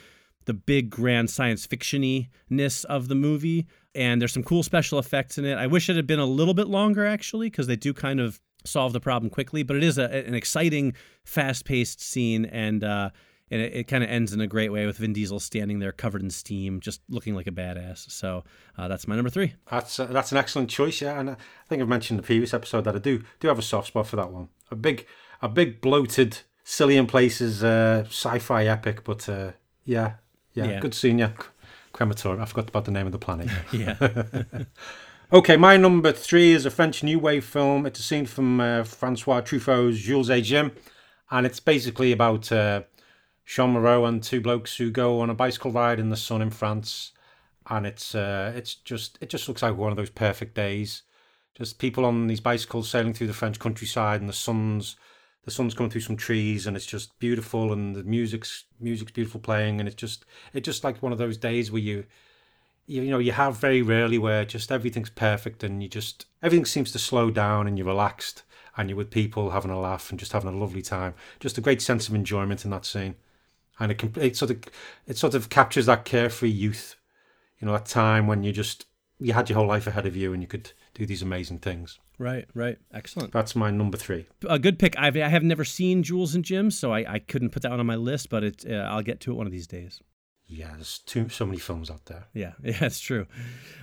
the 0.45 0.55
big 0.55 0.91
grand 0.91 1.29
science 1.29 1.67
fictiony 1.67 2.29
ness 2.51 2.85
of 2.85 3.09
the 3.09 3.15
movie, 3.15 3.67
and 3.95 4.21
there's 4.21 4.33
some 4.33 4.45
cool 4.45 4.63
special 4.63 4.99
effects 4.99 5.39
in 5.39 5.45
it. 5.45 5.57
I 5.57 5.67
wish 5.67 5.89
it 5.89 5.97
had 5.97 6.07
been 6.07 6.21
a 6.21 6.27
little 6.27 6.55
bit 6.55 6.69
longer 6.69 7.05
actually, 7.05 7.51
because 7.51 7.67
they 7.67 7.77
do 7.77 7.93
kind 7.93 8.21
of 8.21 8.41
solve 8.65 8.93
the 8.93 9.01
problem 9.01 9.31
quickly. 9.31 9.63
But 9.63 9.77
it 9.77 9.83
is 9.83 9.99
a, 9.99 10.05
an 10.27 10.35
exciting, 10.35 10.95
fast 11.25 11.65
paced 11.65 12.01
scene, 12.01 12.45
and 12.45 12.85
uh, 12.85 13.11
and 13.51 13.61
it, 13.61 13.73
it 13.75 13.85
kind 13.85 14.03
of 14.03 14.11
ends 14.11 14.33
in 14.33 14.41
a 14.41 14.47
great 14.47 14.71
way 14.73 14.87
with 14.87 14.99
Vin 14.99 15.13
Diesel 15.13 15.39
standing 15.41 15.79
there 15.79 15.93
covered 15.93 16.23
in 16.23 16.31
steam, 16.31 16.81
just 16.81 17.01
looking 17.09 17.35
like 17.35 17.47
a 17.47 17.51
badass. 17.53 18.11
So 18.11 18.45
uh, 18.77 18.89
that's 18.89 19.07
my 19.07 19.15
number 19.15 19.31
three. 19.31 19.55
That's 19.71 19.99
uh, 20.01 20.07
that's 20.07 20.33
an 20.33 20.39
excellent 20.39 20.71
choice. 20.71 21.01
Yeah, 21.01 21.19
and 21.21 21.31
I 21.31 21.37
think 21.69 21.81
I've 21.83 21.89
mentioned 21.89 22.19
in 22.19 22.23
the 22.23 22.27
previous 22.27 22.53
episode 22.55 22.83
that 22.85 22.95
I 22.97 22.99
do 22.99 23.23
do 23.41 23.49
have 23.49 23.59
a 23.59 23.63
soft 23.63 23.89
spot 23.89 24.07
for 24.07 24.17
that 24.17 24.31
one. 24.31 24.49
A 24.71 24.77
big 24.77 25.07
a 25.43 25.49
big 25.49 25.81
bloated, 25.81 26.39
silly 26.65 26.97
in 26.97 27.07
places 27.07 27.63
uh, 27.63 28.05
sci-fi 28.09 28.65
epic, 28.67 29.05
but 29.05 29.29
uh, 29.29 29.53
yeah, 29.85 30.15
yeah, 30.55 30.65
Yeah. 30.67 30.81
good 30.81 30.95
scene. 30.95 31.19
Yeah, 31.19 31.33
crematorium. 31.93 32.43
I 32.43 32.47
forgot 32.47 32.69
about 32.71 32.85
the 32.85 32.91
name 32.91 33.07
of 33.07 33.13
the 33.13 33.19
planet. 33.19 33.49
Yeah. 33.73 33.97
Okay, 35.33 35.57
my 35.57 35.77
number 35.77 36.13
three 36.13 36.53
is 36.53 36.67
a 36.67 36.71
French 36.71 37.03
New 37.03 37.19
Wave 37.19 37.45
film. 37.45 37.85
It's 37.85 37.99
a 37.99 38.03
scene 38.03 38.27
from 38.27 38.61
uh, 38.61 38.85
Francois 38.85 39.41
Truffaut's 39.41 39.99
Jules 39.99 40.31
et 40.31 40.43
Jim, 40.43 40.71
and 41.33 41.45
it's 41.45 41.59
basically 41.59 42.13
about 42.13 42.53
uh, 42.53 42.83
Jeanne 43.47 43.71
Moreau 43.71 44.05
and 44.05 44.23
two 44.23 44.41
blokes 44.41 44.77
who 44.77 44.91
go 44.91 45.21
on 45.21 45.31
a 45.31 45.35
bicycle 45.35 45.71
ride 45.71 46.01
in 46.01 46.11
the 46.11 46.17
sun 46.17 46.43
in 46.43 46.51
France, 46.51 47.13
and 47.71 47.87
it's 47.87 48.15
uh, 48.15 48.53
it's 48.57 48.75
just 48.75 49.19
it 49.21 49.31
just 49.31 49.47
looks 49.47 49.63
like 49.63 49.77
one 49.77 49.93
of 49.93 49.97
those 49.97 50.11
perfect 50.11 50.55
days. 50.55 51.03
Just 51.55 51.79
people 51.79 52.05
on 52.05 52.27
these 52.27 52.41
bicycles 52.41 52.91
sailing 52.91 53.15
through 53.15 53.29
the 53.29 53.33
French 53.33 53.61
countryside, 53.61 54.21
and 54.21 54.29
the 54.29 54.35
sun's 54.35 54.97
the 55.45 55.53
sun's 55.53 55.75
coming 55.75 55.91
through 55.91 56.01
some 56.01 56.17
trees, 56.17 56.67
and 56.67 56.77
it's 56.77 56.87
just 56.87 57.17
beautiful, 57.21 57.73
and 57.73 57.95
the 57.95 58.03
music's 58.03 58.65
music's 58.81 59.13
beautiful 59.13 59.41
playing, 59.41 59.79
and 59.79 59.89
it's 59.89 59.97
just 59.97 60.27
it 60.53 60.65
just 60.65 60.83
like 60.83 61.01
one 61.01 61.13
of 61.13 61.19
those 61.19 61.37
days 61.39 61.71
where 61.71 61.81
you 61.81 62.05
you, 62.87 63.03
you 63.03 63.11
know 63.13 63.19
you 63.19 63.33
have 63.33 63.59
very 63.59 63.81
rarely 63.81 64.19
where 64.19 64.45
just 64.45 64.73
everything's 64.73 65.11
perfect 65.11 65.63
and 65.63 65.83
you 65.85 65.89
just 65.89 66.27
everything 66.43 66.65
seems 66.67 66.91
to 66.93 66.99
slow 66.99 67.31
down 67.31 67.69
and 67.69 67.79
you're 67.79 67.87
relaxed 67.87 68.43
and 68.77 68.91
you're 68.91 68.97
with 68.97 69.11
people 69.11 69.51
having 69.51 69.71
a 69.71 69.81
laugh 69.81 70.11
and 70.11 70.19
just 70.19 70.33
having 70.33 70.53
a 70.53 70.57
lovely 70.57 70.83
time. 70.83 71.15
Just 71.41 71.59
a 71.59 71.61
great 71.63 71.81
sense 71.81 72.09
of 72.09 72.15
enjoyment 72.15 72.65
in 72.65 72.71
that 72.73 72.85
scene 72.85 73.15
and 73.79 73.93
it, 73.93 74.17
it 74.17 74.37
sort 74.37 74.51
of 74.51 74.59
it 75.07 75.17
sort 75.17 75.35
of 75.35 75.49
captures 75.49 75.87
that 75.87 76.05
carefree 76.05 76.51
youth 76.51 76.97
you 77.59 77.67
know 77.67 77.73
that 77.73 77.87
time 77.87 78.27
when 78.27 78.43
you 78.43 78.53
just 78.53 78.87
you 79.19 79.33
had 79.33 79.49
your 79.49 79.59
whole 79.59 79.67
life 79.67 79.87
ahead 79.87 80.07
of 80.07 80.17
you 80.17 80.33
and 80.33 80.43
you 80.43 80.49
could 80.49 80.73
do 80.95 81.07
these 81.07 81.23
amazing 81.23 81.59
things 81.59 81.99
right. 82.19 82.47
Right. 82.55 82.79
Excellent. 82.93 83.33
that's 83.33 83.55
my 83.55 83.71
number 83.71 83.97
three 83.97 84.27
a 84.49 84.59
good 84.59 84.79
pick. 84.79 84.99
I've, 84.99 85.17
I 85.17 85.29
have 85.29 85.43
never 85.43 85.65
seen 85.65 86.03
Jules 86.03 86.35
and 86.35 86.45
Jim, 86.45 86.71
so 86.71 86.93
I, 86.93 87.15
I 87.15 87.19
couldn't 87.19 87.51
put 87.51 87.63
that 87.63 87.71
one 87.71 87.81
on 87.81 87.87
my 87.87 87.97
list, 87.97 88.31
but 88.31 88.43
it, 88.43 88.65
uh, 88.69 88.75
I'll 88.75 89.03
get 89.03 89.21
to 89.21 89.33
it 89.33 89.35
one 89.35 89.47
of 89.47 89.53
these 89.53 89.67
days. 89.67 90.01
Yeah 90.49 90.71
there's 90.75 90.99
too 91.01 91.29
so 91.29 91.45
many 91.45 91.59
films 91.59 91.91
out 91.91 92.05
there 92.07 92.27
Yeah, 92.33 92.53
yeah, 92.63 92.79
that's 92.79 93.01
true. 93.01 93.27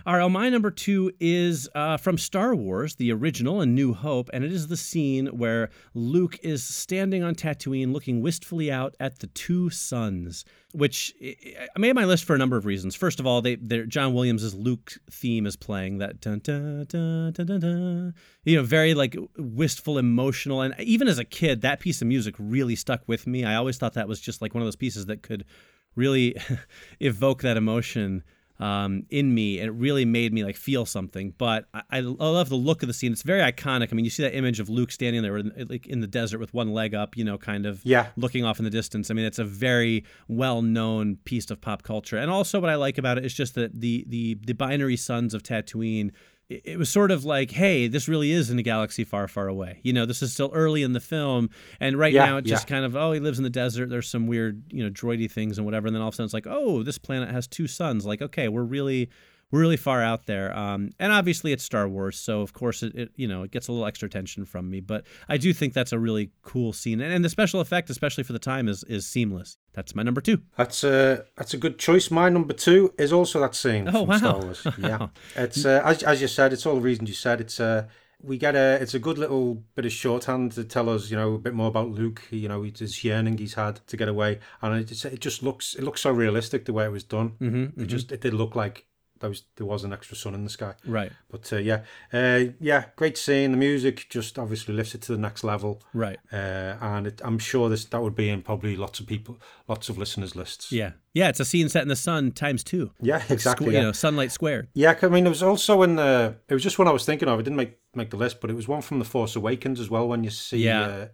All 0.06 0.14
right, 0.14 0.20
well, 0.20 0.30
my 0.30 0.50
number 0.50 0.72
two 0.72 1.12
is 1.20 1.70
uh, 1.76 1.98
from 1.98 2.18
Star 2.18 2.56
Wars, 2.56 2.96
the 2.96 3.12
original, 3.12 3.62
and 3.62 3.76
New 3.76 3.94
Hope, 3.94 4.30
and 4.34 4.44
it 4.44 4.52
is 4.52 4.68
the 4.68 4.78
scene 4.78 5.28
where 5.28 5.70
Luke 5.94 6.38
is 6.44 6.64
standing 6.64 7.24
on 7.24 7.36
Tatooine 7.36 7.94
looking 7.94 8.22
wistfully 8.22 8.72
out 8.72 8.96
at 9.00 9.20
the 9.20 9.28
two 9.28 9.70
suns, 9.70 10.46
which 10.72 11.14
I 11.22 11.80
made 11.80 11.96
my 11.96 12.06
list 12.06 12.26
for 12.26 12.36
a 12.36 12.38
number 12.38 12.58
of 12.58 12.66
reasons. 12.66 12.96
First 12.96 13.20
of 13.20 13.28
all, 13.28 13.42
they 13.42 13.56
John 13.56 14.14
Williams' 14.14 14.54
Luke 14.54 14.94
theme 15.10 15.46
is 15.46 15.56
playing 15.56 16.00
that 16.00 16.20
dun, 16.20 16.40
dun, 16.40 16.86
dun, 16.88 17.34
dun, 17.34 17.46
dun, 17.46 17.60
dun, 17.60 18.14
you 18.44 18.58
know, 18.58 18.64
very 18.64 18.94
like 18.94 19.16
wistful, 19.38 19.98
emotional, 19.98 20.62
and 20.62 20.76
even 20.80 21.08
as 21.08 21.20
a 21.20 21.26
kid, 21.26 21.62
that 21.62 21.80
piece 21.80 22.02
of 22.02 22.08
music 22.08 22.36
really 22.38 22.76
stuck 22.76 23.02
with 23.08 23.28
me. 23.28 23.46
I 23.46 23.56
always 23.56 23.78
thought 23.78 23.94
that 23.94 24.08
was 24.08 24.20
just 24.20 24.42
like 24.42 24.54
one 24.54 24.62
of 24.62 24.68
those 24.68 24.76
pieces 24.76 25.06
that 25.08 25.24
could 25.24 25.46
really 25.96 26.36
evoke 27.00 27.42
that 27.42 27.58
emotion 27.58 28.24
um, 28.60 29.06
in 29.10 29.34
me, 29.34 29.60
and 29.60 29.68
it 29.68 29.72
really 29.72 30.06
made 30.06 30.32
me 30.32 30.44
like 30.46 30.56
feel 30.56 30.86
something. 30.86 31.34
But 31.38 31.66
I, 31.74 31.82
I 31.90 32.00
love 32.02 32.50
the 32.50 32.56
look 32.56 32.82
of 32.84 32.88
the 32.88 32.94
scene; 32.94 33.12
it's 33.12 33.24
very 33.24 33.42
iconic. 33.42 33.90
I 33.92 33.96
mean, 33.96 34.06
you 34.06 34.12
see 34.12 34.24
that 34.24 34.36
image 34.36 34.60
of 34.60 34.70
Luke 34.70 34.92
standing 34.92 35.22
there, 35.22 35.38
in- 35.38 35.68
like 35.70 35.88
in 35.88 36.00
the 36.02 36.08
desert 36.08 36.38
with 36.40 36.54
one 36.54 36.72
leg 36.72 36.94
up, 36.94 37.18
you 37.18 37.24
know, 37.26 37.38
kind 37.38 37.66
of 37.66 37.82
Yeah. 37.84 38.08
looking 38.16 38.46
off 38.46 38.60
in 38.60 38.64
the 38.64 38.72
distance. 38.72 39.10
I 39.10 39.16
mean, 39.16 39.26
it's 39.26 39.40
a 39.40 39.44
very 39.44 40.06
well-known 40.30 41.18
piece 41.26 41.50
of 41.50 41.60
pop 41.62 41.84
culture. 41.84 42.18
And 42.18 42.30
also, 42.30 42.60
what 42.60 42.70
I 42.70 42.76
like 42.76 42.98
about 42.98 43.18
it 43.18 43.26
is 43.26 43.34
just 43.34 43.56
that 43.56 43.82
the 43.82 44.06
the 44.08 44.36
the 44.46 44.54
binary 44.54 44.98
suns 44.98 45.34
of 45.34 45.42
Tatooine 45.44 46.12
it 46.50 46.78
was 46.78 46.90
sort 46.90 47.10
of 47.10 47.26
like, 47.26 47.52
hey, 47.52 47.88
this 47.88 48.08
really 48.08 48.32
is 48.32 48.50
in 48.50 48.60
a 48.60 48.64
galaxy 48.64 49.04
far, 49.04 49.28
far 49.28 49.48
away. 49.48 49.80
You 49.84 49.94
know, 49.94 50.06
this 50.06 50.22
is 50.22 50.34
still 50.34 50.52
early 50.54 50.84
in 50.84 50.94
the 50.94 51.00
film, 51.00 51.50
and 51.80 51.98
right 51.98 52.14
Yeah, 52.14 52.26
now 52.26 52.38
it's 52.38 52.50
just 52.50 52.68
kind 52.68 52.86
of, 52.86 52.96
oh, 52.96 53.12
he 53.14 53.20
lives 53.20 53.38
in 53.38 53.44
the 53.44 53.50
desert. 53.50 53.90
There's 53.90 54.10
some 54.10 54.28
weird, 54.28 54.64
you 54.72 54.84
know, 54.84 54.90
droidy 54.90 55.32
things 55.32 55.58
and 55.58 55.66
whatever. 55.66 55.88
And 55.88 55.96
then 55.96 56.02
all 56.02 56.10
of 56.10 56.14
a 56.14 56.16
sudden 56.16 56.26
it's 56.26 56.34
like, 56.34 56.48
oh, 56.48 56.84
this 56.84 56.98
planet 56.98 57.30
has 57.30 57.48
two 57.48 57.68
suns. 57.68 58.06
Like, 58.06 58.22
okay, 58.22 58.50
we're 58.50 58.64
really, 58.64 59.10
we're 59.54 59.60
really 59.62 59.78
far 59.78 60.02
out 60.02 60.26
there. 60.26 60.54
Um, 60.58 60.90
and 61.00 61.14
obviously 61.14 61.52
it's 61.54 61.64
Star 61.64 61.88
Wars, 61.88 62.20
so 62.20 62.42
of 62.42 62.54
course 62.54 62.82
it, 62.82 62.96
it, 62.96 63.12
you 63.16 63.28
know, 63.28 63.44
it 63.44 63.52
gets 63.52 63.68
a 63.68 63.72
little 63.72 63.86
extra 63.86 64.08
attention 64.08 64.46
from 64.46 64.68
me. 64.70 64.80
But 64.80 65.06
I 65.30 65.38
do 65.38 65.54
think 65.54 65.74
that's 65.74 65.92
a 65.94 66.00
really 66.00 66.32
cool 66.42 66.74
scene, 66.74 67.00
and, 67.00 67.14
and 67.14 67.24
the 67.24 67.30
special 67.30 67.62
effect, 67.62 67.90
especially 67.92 68.24
for 68.24 68.34
the 68.34 68.40
time, 68.40 68.68
is 68.68 68.84
is 68.86 69.06
seamless. 69.06 69.58
That's 69.74 69.94
my 69.96 70.04
number 70.04 70.22
two. 70.22 70.40
That's 70.58 70.84
a 70.84 71.26
that's 71.38 71.54
a 71.54 71.58
good 71.58 71.78
choice. 71.78 72.10
My 72.12 72.30
number 72.30 72.54
two 72.54 72.94
is 72.98 73.14
also 73.14 73.40
that 73.42 73.56
scene 73.56 73.88
Oh, 73.88 73.92
from 74.06 74.08
wow. 74.08 74.18
Star 74.18 74.40
Wars. 74.42 74.68
Yeah, 74.80 75.08
it's 75.36 75.64
uh, 75.66 75.82
as 75.86 76.04
as 76.04 76.20
you 76.22 76.28
said, 76.28 76.52
it's 76.52 76.66
all 76.66 76.76
the 76.76 76.82
reasons 76.82 77.10
you 77.10 77.16
said. 77.16 77.40
It's 77.40 77.60
uh, 77.60 77.86
we 78.22 78.38
get 78.38 78.56
a 78.56 78.78
it's 78.82 78.94
a 78.96 79.00
good 79.00 79.18
little 79.18 79.64
bit 79.76 79.86
of 79.86 79.92
shorthand 79.92 80.54
to 80.54 80.64
tell 80.64 80.90
us 80.90 81.12
you 81.12 81.18
know 81.18 81.34
a 81.36 81.38
bit 81.38 81.54
more 81.54 81.68
about 81.68 81.90
Luke. 81.92 82.24
You 82.32 82.48
know, 82.50 82.64
his 82.64 83.04
yearning 83.04 83.38
he's 83.38 83.54
had 83.54 83.86
to 83.88 83.98
get 83.98 84.08
away, 84.08 84.40
and 84.62 84.80
it 84.80 84.86
just, 84.86 85.06
it 85.06 85.20
just 85.20 85.44
looks 85.44 85.76
it 85.76 85.84
looks 85.84 86.02
so 86.02 86.12
realistic 86.12 86.66
the 86.66 86.74
way 86.74 86.86
it 86.86 86.92
was 86.92 87.04
done. 87.04 87.34
Mm-hmm, 87.42 87.82
It 87.82 87.86
just 87.88 88.12
it 88.12 88.22
did 88.22 88.34
look 88.34 88.56
like 88.56 88.86
there 89.24 89.30
was 89.30 89.44
there 89.56 89.66
was 89.66 89.84
an 89.86 89.94
extra 89.94 90.16
sun 90.18 90.36
in 90.36 90.44
the 90.44 90.50
sky. 90.50 90.74
Right, 90.86 91.12
But 91.32 91.52
uh, 91.52 91.58
yeah, 91.58 91.84
uh, 92.12 92.52
yeah, 92.60 92.86
great 92.98 93.18
scene. 93.18 93.52
The 93.52 93.58
music 93.58 94.06
just 94.10 94.38
obviously 94.38 94.74
lifts 94.76 94.94
it 94.96 95.02
to 95.04 95.14
the 95.14 95.18
next 95.18 95.44
level. 95.44 95.82
right. 95.94 96.20
Uh, 96.32 96.76
and 96.82 97.08
it, 97.08 97.22
I'm 97.24 97.40
sure 97.40 97.70
this 97.70 97.86
that 97.86 98.02
would 98.02 98.16
be 98.16 98.30
in 98.30 98.42
probably 98.42 98.76
lots 98.76 99.00
of 99.00 99.08
people, 99.08 99.38
lots 99.68 99.88
of 99.90 99.98
listeners' 99.98 100.36
lists. 100.36 100.72
Yeah, 100.72 100.92
yeah. 101.14 101.30
It's 101.30 101.40
a 101.40 101.46
scene 101.46 101.70
set 101.70 101.82
in 101.84 101.88
the 101.88 101.96
sun 101.96 102.32
times 102.34 102.64
two. 102.64 102.92
yeah, 103.02 103.24
exactly. 103.30 103.68
Squ- 103.68 103.72
yeah. 103.74 103.80
You 103.80 103.86
know, 103.86 103.92
sunlight 103.94 104.32
squared. 104.32 104.68
Yeah, 104.74 104.96
I 105.02 105.08
mean, 105.08 105.26
it 105.26 105.30
was 105.30 105.42
also 105.44 105.82
in 105.84 105.96
the. 105.96 106.36
It 106.50 106.54
was 106.54 106.62
just 106.64 106.78
one 106.78 106.88
I 106.88 106.92
was 106.92 107.06
thinking 107.06 107.30
of. 107.30 107.40
It 107.40 107.44
didn't 107.44 107.58
make 107.58 107.78
make 107.96 108.10
the 108.10 108.18
list, 108.18 108.42
but 108.42 108.50
it 108.50 108.56
was 108.56 108.68
one 108.68 108.82
from 108.82 109.00
the 109.00 109.06
Force 109.06 109.36
Awakens 109.36 109.80
as 109.80 109.90
well. 109.90 110.08
When 110.08 110.24
you 110.24 110.30
see, 110.32 110.58
Yeah. 110.66 111.08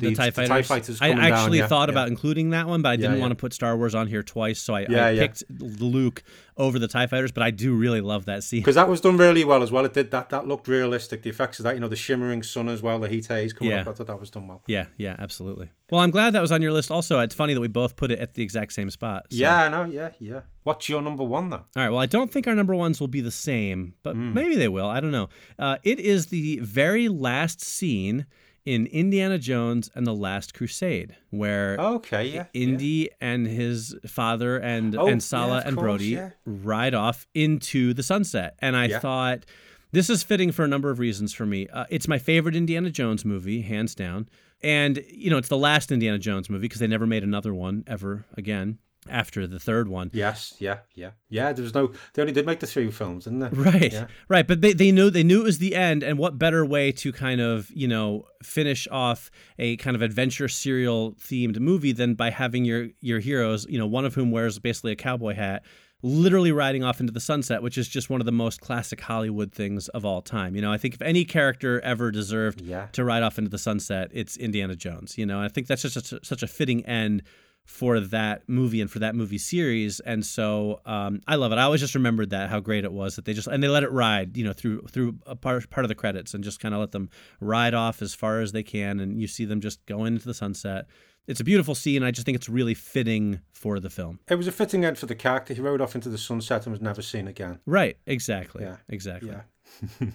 Uh, 0.00 0.08
The, 0.10 0.14
TIE 0.14 0.30
Fighters. 0.30 0.66
fighters 0.68 1.00
I 1.00 1.10
coming 1.10 1.24
down, 1.24 1.32
actually 1.32 1.58
yeah, 1.58 1.66
thought 1.66 1.88
yeah. 1.88 1.92
about 1.92 2.08
including 2.08 2.50
that 2.50 2.66
one, 2.68 2.82
but 2.82 2.90
I 2.90 2.96
didn't 2.96 3.16
yeah. 3.16 3.20
want 3.20 3.30
to 3.32 3.36
put 3.36 3.52
Star 3.52 3.76
Wars 3.76 3.94
on 3.94 4.06
here 4.06 4.22
twice, 4.22 4.60
so 4.60 4.74
I, 4.74 4.82
I 4.82 5.16
picked 5.16 5.42
the 5.50 5.84
Luke 5.84 6.22
over 6.56 6.78
the 6.78 6.88
TIE 6.88 7.06
Fighters. 7.06 7.32
But 7.32 7.42
I 7.42 7.50
do 7.50 7.74
really 7.74 8.00
love 8.00 8.24
that 8.26 8.42
scene. 8.44 8.60
because 8.60 8.74
that 8.76 8.88
was 8.88 9.00
done 9.00 9.16
really 9.16 9.44
well 9.44 9.62
as 9.62 9.70
well. 9.70 9.84
It 9.84 9.94
did 9.94 10.10
that. 10.10 10.30
That 10.30 10.46
looked 10.48 10.68
realistic. 10.68 11.22
The 11.22 11.30
effects 11.30 11.58
of 11.58 11.64
that, 11.64 11.74
you 11.74 11.80
know, 11.80 11.88
the 11.88 11.96
shimmering 11.96 12.42
sun 12.42 12.68
as 12.68 12.82
well, 12.82 12.98
the 12.98 13.08
heat 13.08 13.26
haze 13.26 13.52
coming 13.52 13.72
Yeah. 13.72 13.80
up. 13.82 13.88
I 13.88 13.92
thought 13.92 14.06
that 14.08 14.20
was 14.20 14.30
done 14.30 14.48
well. 14.48 14.62
Yeah, 14.66 14.86
yeah, 14.96 15.16
absolutely. 15.18 15.70
Well, 15.90 16.00
I'm 16.02 16.10
glad 16.10 16.34
that 16.34 16.42
was 16.42 16.52
on 16.52 16.60
your 16.62 16.72
list. 16.72 16.90
Also, 16.90 17.18
it's 17.20 17.34
funny 17.34 17.54
that 17.54 17.60
we 17.60 17.68
both 17.68 17.96
put 17.96 18.10
it 18.10 18.18
at 18.18 18.34
the 18.34 18.42
exact 18.42 18.72
same 18.74 18.90
spot. 18.90 19.26
so- 19.30 19.36
Yeah, 19.38 19.64
I 19.64 19.68
know. 19.68 19.84
Yeah, 19.84 20.10
yeah. 20.18 20.40
What's 20.64 20.88
your 20.88 21.00
number 21.00 21.24
one 21.24 21.48
then? 21.48 21.60
All 21.60 21.66
right. 21.82 21.88
Well, 21.88 21.98
I 22.00 22.04
don't 22.06 22.30
think 22.30 22.46
our 22.46 22.54
number 22.54 22.74
ones 22.74 23.00
will 23.00 23.08
be 23.08 23.22
the 23.22 23.30
same, 23.30 23.94
but 24.02 24.14
Hmm. 24.16 24.34
maybe 24.34 24.56
they 24.56 24.68
will. 24.68 24.86
I 24.86 25.00
don't 25.00 25.12
know. 25.12 25.30
Uh, 25.58 25.76
it 25.82 25.98
is 25.98 26.26
the 26.26 26.58
very 26.58 27.08
last 27.08 27.62
scene 27.62 28.26
in 28.68 28.86
Indiana 28.88 29.38
Jones 29.38 29.90
and 29.94 30.06
the 30.06 30.14
Last 30.14 30.52
Crusade, 30.52 31.16
where 31.30 31.76
Okay, 31.78 32.26
yeah. 32.26 32.34
yeah. 32.52 32.62
Indy 32.62 33.08
and 33.20 33.46
his 33.46 33.94
father 34.06 34.58
and 34.58 34.94
Oh, 34.94 35.06
and 35.06 35.22
Sallah 35.22 35.60
yeah, 35.62 35.68
and 35.68 35.76
course, 35.76 35.84
Brody 35.84 36.04
yeah. 36.08 36.30
ride 36.44 36.92
off 36.94 37.26
into 37.34 37.94
the 37.94 38.02
sunset. 38.02 38.56
And 38.60 38.76
I 38.76 38.86
Yeah. 38.86 38.98
thought 38.98 39.46
this 39.92 40.10
is 40.10 40.22
fitting 40.22 40.52
for 40.52 40.64
a 40.64 40.68
number 40.68 40.90
of 40.90 40.98
reasons 40.98 41.32
for 41.32 41.46
me. 41.46 41.66
Uh, 41.68 41.86
it's 41.88 42.06
my 42.06 42.18
favorite 42.18 42.54
Indiana 42.54 42.90
Jones 42.90 43.24
movie, 43.24 43.62
hands 43.62 43.94
down. 43.94 44.28
And 44.62 45.02
you 45.10 45.30
know, 45.30 45.38
it's 45.38 45.48
the 45.48 45.56
last 45.56 45.90
Indiana 45.90 46.18
Jones 46.18 46.50
movie 46.50 46.62
because 46.68 46.80
they 46.80 46.86
never 46.86 47.06
made 47.06 47.24
another 47.24 47.54
one 47.54 47.84
ever 47.86 48.26
again 48.36 48.78
after 49.10 49.46
the 49.46 49.58
third 49.58 49.88
one. 49.88 50.10
Yes, 50.12 50.54
yeah, 50.58 50.78
yeah, 50.94 51.10
yeah. 51.28 51.52
There 51.52 51.62
was 51.62 51.74
no. 51.74 51.92
They 52.14 52.22
only 52.22 52.32
did 52.34 52.46
make 52.46 52.60
the 52.60 52.66
three 52.66 52.90
films, 52.90 53.24
didn't 53.24 53.40
they? 53.40 53.48
Right, 53.50 53.92
Yeah. 53.92 54.06
right. 54.28 54.46
But 54.46 54.60
they, 54.60 54.72
they 54.72 54.92
knew 54.92 55.10
they 55.10 55.22
knew 55.24 55.40
it 55.40 55.44
was 55.44 55.58
the 55.58 55.74
end, 55.74 56.02
and 56.02 56.18
what 56.18 56.38
better 56.38 56.64
way 56.64 56.92
to 56.92 57.12
kind 57.12 57.40
of 57.40 57.70
you 57.70 57.88
know 57.88 58.24
finish 58.42 58.86
off 58.90 59.30
a 59.58 59.76
kind 59.78 59.94
of 59.96 60.02
adventure 60.02 60.48
serial 60.48 61.12
themed 61.14 61.58
movie 61.58 61.92
than 61.92 62.14
by 62.14 62.30
having 62.30 62.64
your 62.64 62.88
your 63.00 63.20
heroes, 63.20 63.66
you 63.68 63.78
know, 63.78 63.86
one 63.86 64.04
of 64.04 64.14
whom 64.14 64.30
wears 64.30 64.58
basically 64.58 64.92
a 64.92 64.96
cowboy 64.96 65.34
hat, 65.34 65.64
literally 66.02 66.52
riding 66.52 66.84
off 66.84 67.00
into 67.00 67.12
the 67.12 67.18
sunset, 67.20 67.60
which 67.62 67.76
is 67.76 67.88
just 67.88 68.08
one 68.08 68.20
of 68.20 68.24
the 68.24 68.30
most 68.32 68.60
classic 68.60 69.00
Hollywood 69.00 69.52
things 69.52 69.88
of 69.88 70.04
all 70.04 70.22
time. 70.22 70.54
You 70.54 70.62
know, 70.62 70.72
I 70.72 70.78
think 70.78 70.94
if 70.94 71.02
any 71.02 71.24
character 71.24 71.80
ever 71.80 72.12
deserved 72.12 72.60
Yeah. 72.60 72.86
to 72.92 73.04
ride 73.04 73.24
off 73.24 73.36
into 73.38 73.50
the 73.50 73.58
sunset, 73.58 74.10
it's 74.12 74.36
Indiana 74.36 74.76
Jones. 74.76 75.18
You 75.18 75.26
know, 75.26 75.38
and 75.38 75.44
I 75.46 75.48
think 75.48 75.66
that's 75.66 75.82
just 75.82 75.94
such 75.94 76.12
a, 76.12 76.24
such 76.24 76.42
a 76.44 76.46
fitting 76.46 76.86
end 76.86 77.24
for 77.68 78.00
that 78.00 78.42
movie 78.48 78.80
and 78.80 78.90
for 78.90 78.98
that 78.98 79.14
movie 79.14 79.36
series. 79.36 80.00
And 80.00 80.24
so 80.24 80.80
um, 80.86 81.20
I 81.28 81.36
love 81.36 81.52
it. 81.52 81.58
I 81.58 81.62
always 81.62 81.82
just 81.82 81.94
remembered 81.94 82.30
that 82.30 82.48
how 82.48 82.60
great 82.60 82.82
it 82.82 82.92
was 82.92 83.16
that 83.16 83.26
they 83.26 83.34
just 83.34 83.46
and 83.46 83.62
they 83.62 83.68
let 83.68 83.82
it 83.82 83.92
ride, 83.92 84.38
you 84.38 84.42
know, 84.42 84.54
through 84.54 84.80
through 84.90 85.18
a 85.26 85.36
part 85.36 85.68
part 85.68 85.84
of 85.84 85.88
the 85.88 85.94
credits 85.94 86.32
and 86.32 86.42
just 86.42 86.60
kind 86.60 86.74
of 86.74 86.80
let 86.80 86.92
them 86.92 87.10
ride 87.40 87.74
off 87.74 88.00
as 88.00 88.14
far 88.14 88.40
as 88.40 88.52
they 88.52 88.62
can, 88.62 89.00
and 89.00 89.20
you 89.20 89.28
see 89.28 89.44
them 89.44 89.60
just 89.60 89.84
going 89.84 90.14
into 90.14 90.26
the 90.26 90.32
sunset. 90.32 90.86
It's 91.26 91.40
a 91.40 91.44
beautiful 91.44 91.74
scene. 91.74 92.02
I 92.02 92.10
just 92.10 92.24
think 92.24 92.36
it's 92.36 92.48
really 92.48 92.72
fitting 92.72 93.40
for 93.52 93.78
the 93.80 93.90
film. 93.90 94.18
It 94.30 94.36
was 94.36 94.46
a 94.46 94.52
fitting 94.52 94.86
end 94.86 94.96
for 94.96 95.04
the 95.04 95.14
character. 95.14 95.52
He 95.52 95.60
rode 95.60 95.82
off 95.82 95.94
into 95.94 96.08
the 96.08 96.16
sunset 96.16 96.64
and 96.64 96.72
was 96.72 96.80
never 96.80 97.02
seen 97.02 97.28
again. 97.28 97.60
Right. 97.66 97.98
Exactly. 98.06 98.64
Yeah, 98.64 98.76
Exactly. 98.88 99.28
Yeah. 99.28 100.08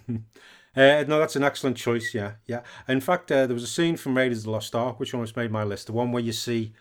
uh, 0.76 1.04
no, 1.08 1.20
that's 1.20 1.36
an 1.36 1.44
excellent 1.44 1.78
choice. 1.78 2.16
Yeah, 2.16 2.34
yeah. 2.48 2.62
In 2.88 3.00
fact, 3.00 3.32
uh, 3.32 3.46
there 3.46 3.54
was 3.54 3.64
a 3.64 3.68
scene 3.68 3.96
from 3.96 4.18
Raiders 4.18 4.40
of 4.40 4.46
the 4.46 4.50
Lost 4.50 4.74
Ark 4.74 5.00
which 5.00 5.14
almost 5.14 5.38
made 5.38 5.52
my 5.52 5.64
list. 5.64 5.86
The 5.86 5.94
one 5.94 6.12
where 6.12 6.24
you 6.24 6.34
see 6.34 6.74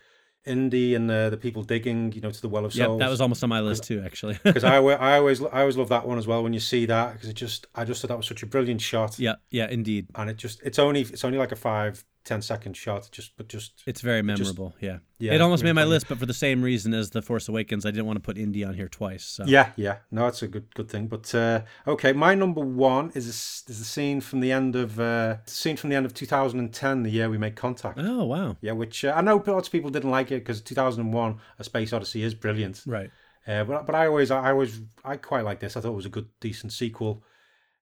Indy 0.45 0.95
and 0.95 1.09
uh, 1.09 1.29
the 1.29 1.37
people 1.37 1.63
digging, 1.63 2.11
you 2.11 2.21
know, 2.21 2.31
to 2.31 2.41
the 2.41 2.49
Well 2.49 2.65
of 2.65 2.73
Souls. 2.73 2.99
that 2.99 3.09
was 3.09 3.21
almost 3.21 3.43
on 3.43 3.49
my 3.49 3.61
list 3.61 3.83
too, 3.83 4.01
actually. 4.05 4.37
because 4.43 4.63
I, 4.63 4.77
I 4.77 5.17
always 5.17 5.41
I 5.41 5.61
always 5.61 5.77
love 5.77 5.89
that 5.89 6.07
one 6.07 6.17
as 6.17 6.27
well 6.27 6.43
when 6.43 6.53
you 6.53 6.59
see 6.59 6.85
that 6.85 7.13
because 7.13 7.29
it 7.29 7.35
just 7.35 7.67
I 7.75 7.85
just 7.85 8.01
thought 8.01 8.09
that 8.09 8.17
was 8.17 8.27
such 8.27 8.43
a 8.43 8.45
brilliant 8.45 8.81
shot 8.81 9.19
yeah, 9.19 9.35
yeah, 9.51 9.69
indeed. 9.69 10.07
and 10.15 10.29
it 10.29 10.37
just 10.37 10.61
it's 10.63 10.79
only 10.79 11.01
it's 11.01 11.23
only 11.23 11.37
like 11.37 11.51
a 11.51 11.55
five 11.55 12.03
ten 12.23 12.41
second 12.41 12.75
shot 12.77 13.09
just 13.11 13.35
but 13.37 13.47
just 13.49 13.83
It's 13.85 14.01
very 14.01 14.21
just- 14.21 14.39
memorable. 14.39 14.75
yeah. 14.79 14.99
yeah, 15.19 15.33
It 15.33 15.41
almost 15.41 15.63
made 15.63 15.73
my 15.73 15.83
list, 15.83 16.07
but 16.07 16.17
for 16.17 16.25
the 16.25 16.33
same 16.33 16.61
reason 16.61 16.93
as 16.93 17.09
The 17.09 17.21
Force 17.21 17.49
Awakens, 17.49 17.85
I 17.85 17.91
didn't 17.91 18.05
want 18.05 18.17
to 18.17 18.21
put 18.21 18.37
Indy 18.37 18.63
on 18.63 18.73
here 18.73 18.87
twice. 18.87 19.25
So. 19.25 19.43
Yeah, 19.45 19.71
yeah. 19.75 19.97
No, 20.11 20.27
it's 20.27 20.41
a 20.41 20.47
good 20.47 20.73
good 20.75 20.89
thing. 20.89 21.07
But 21.07 21.33
uh, 21.35 21.61
okay, 21.87 22.13
my 22.13 22.33
number 22.35 22.61
one 22.61 23.11
is 23.15 23.27
a, 23.27 23.29
s- 23.29 23.63
is 23.67 23.79
the 23.79 23.85
scene 23.85 24.21
from 24.21 24.39
the 24.39 24.51
end 24.51 24.75
of 24.75 24.99
uh, 24.99 25.37
scene 25.45 25.75
from 25.77 25.89
the 25.89 25.95
end 25.95 26.05
of 26.05 26.13
2010, 26.13 27.03
the 27.03 27.09
year 27.09 27.29
we 27.29 27.37
made 27.37 27.55
contact. 27.55 27.99
Oh 28.01 28.23
wow. 28.25 28.55
Yeah, 28.61 28.71
which 28.73 29.03
uh, 29.05 29.13
I 29.15 29.21
know 29.21 29.43
lots 29.45 29.67
of 29.67 29.71
people 29.71 29.89
didn't 29.89 30.11
like 30.11 30.31
it 30.31 30.39
because 30.45 30.61
2001: 30.61 31.39
A 31.59 31.63
Space 31.63 31.91
Odyssey 31.93 32.23
is 32.23 32.33
brilliant. 32.33 32.83
Right. 32.85 33.09
Uh, 33.45 33.65
but 33.65 33.85
but 33.85 33.95
I 33.95 34.07
always 34.07 34.31
I 34.31 34.51
always 34.51 34.81
I 35.03 35.17
quite 35.17 35.43
like 35.43 35.59
this. 35.59 35.75
I 35.75 35.81
thought 35.81 35.91
it 35.91 35.95
was 36.03 36.05
a 36.05 36.09
good 36.17 36.29
decent 36.39 36.71
sequel, 36.71 37.23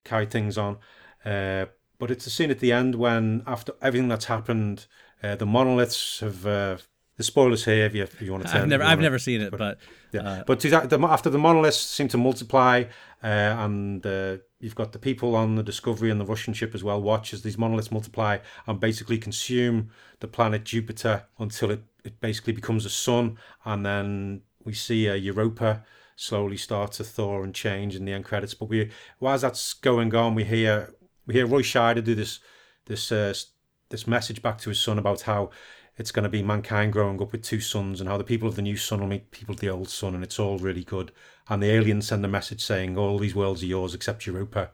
carried 0.03 0.31
things 0.31 0.57
on. 0.57 0.77
Uh, 1.23 1.65
but 2.01 2.09
it's 2.09 2.25
a 2.25 2.31
scene 2.31 2.49
at 2.49 2.59
the 2.59 2.71
end 2.71 2.95
when 2.95 3.43
after 3.45 3.73
everything 3.79 4.09
that's 4.09 4.25
happened, 4.25 4.87
uh, 5.23 5.35
the 5.35 5.45
monoliths 5.45 6.19
have. 6.19 6.45
Uh, 6.45 6.77
the 7.17 7.25
spoilers 7.25 7.65
here 7.65 7.85
if 7.85 7.93
you, 7.93 8.01
if 8.01 8.19
you 8.19 8.31
want 8.31 8.43
to. 8.47 8.51
Turn, 8.51 8.61
I've 8.63 8.67
never 8.67 8.83
I've 8.83 8.99
never 8.99 9.19
seen 9.19 9.41
it, 9.41 9.51
but 9.55 9.77
yeah, 10.11 10.21
uh, 10.21 10.43
but 10.47 10.65
after 10.65 11.29
the 11.29 11.37
monoliths 11.37 11.77
seem 11.77 12.07
to 12.07 12.17
multiply, 12.17 12.85
uh, 13.21 13.27
and 13.27 14.03
uh, 14.03 14.37
you've 14.59 14.73
got 14.73 14.91
the 14.91 14.97
people 14.97 15.35
on 15.35 15.53
the 15.53 15.61
Discovery 15.61 16.09
and 16.09 16.19
the 16.19 16.25
Russian 16.25 16.55
ship 16.55 16.73
as 16.73 16.83
well. 16.83 16.99
Watch 16.99 17.31
as 17.31 17.43
these 17.43 17.59
monoliths 17.59 17.91
multiply 17.91 18.39
and 18.65 18.79
basically 18.79 19.19
consume 19.19 19.91
the 20.19 20.27
planet 20.27 20.63
Jupiter 20.63 21.25
until 21.37 21.69
it, 21.69 21.83
it 22.03 22.19
basically 22.19 22.53
becomes 22.53 22.85
a 22.85 22.89
sun, 22.89 23.37
and 23.65 23.85
then 23.85 24.41
we 24.63 24.73
see 24.73 25.07
uh, 25.07 25.13
Europa 25.13 25.83
slowly 26.15 26.57
start 26.57 26.93
to 26.93 27.03
thaw 27.03 27.43
and 27.43 27.53
change 27.53 27.95
in 27.95 28.05
the 28.05 28.13
end 28.13 28.25
credits. 28.25 28.55
But 28.55 28.69
we, 28.69 28.89
while 29.19 29.37
that's 29.37 29.73
going 29.73 30.15
on, 30.15 30.33
we 30.33 30.43
hear 30.43 30.95
we 31.31 31.37
hear 31.37 31.47
Roy 31.47 31.61
Scheider 31.61 32.03
do 32.03 32.13
this 32.13 32.39
this 32.87 33.09
uh, 33.09 33.33
this 33.89 34.05
message 34.05 34.41
back 34.41 34.57
to 34.59 34.69
his 34.69 34.81
son 34.81 34.99
about 34.99 35.21
how 35.21 35.49
it's 35.97 36.11
going 36.11 36.23
to 36.23 36.29
be 36.29 36.43
mankind 36.43 36.91
growing 36.91 37.21
up 37.21 37.31
with 37.31 37.41
two 37.41 37.61
suns 37.61 38.01
and 38.01 38.09
how 38.09 38.17
the 38.17 38.23
people 38.25 38.49
of 38.49 38.55
the 38.55 38.61
new 38.61 38.75
sun 38.75 38.99
will 38.99 39.07
meet 39.07 39.31
people 39.31 39.53
of 39.53 39.61
the 39.61 39.69
old 39.69 39.87
sun 39.87 40.13
and 40.13 40.23
it's 40.25 40.39
all 40.39 40.57
really 40.57 40.83
good. 40.83 41.11
And 41.47 41.63
the 41.63 41.71
aliens 41.71 42.07
send 42.07 42.25
a 42.25 42.27
message 42.27 42.61
saying 42.63 42.97
all 42.97 43.17
these 43.17 43.35
worlds 43.35 43.63
are 43.63 43.67
yours 43.67 43.93
except 43.93 44.25
Europa. 44.25 44.71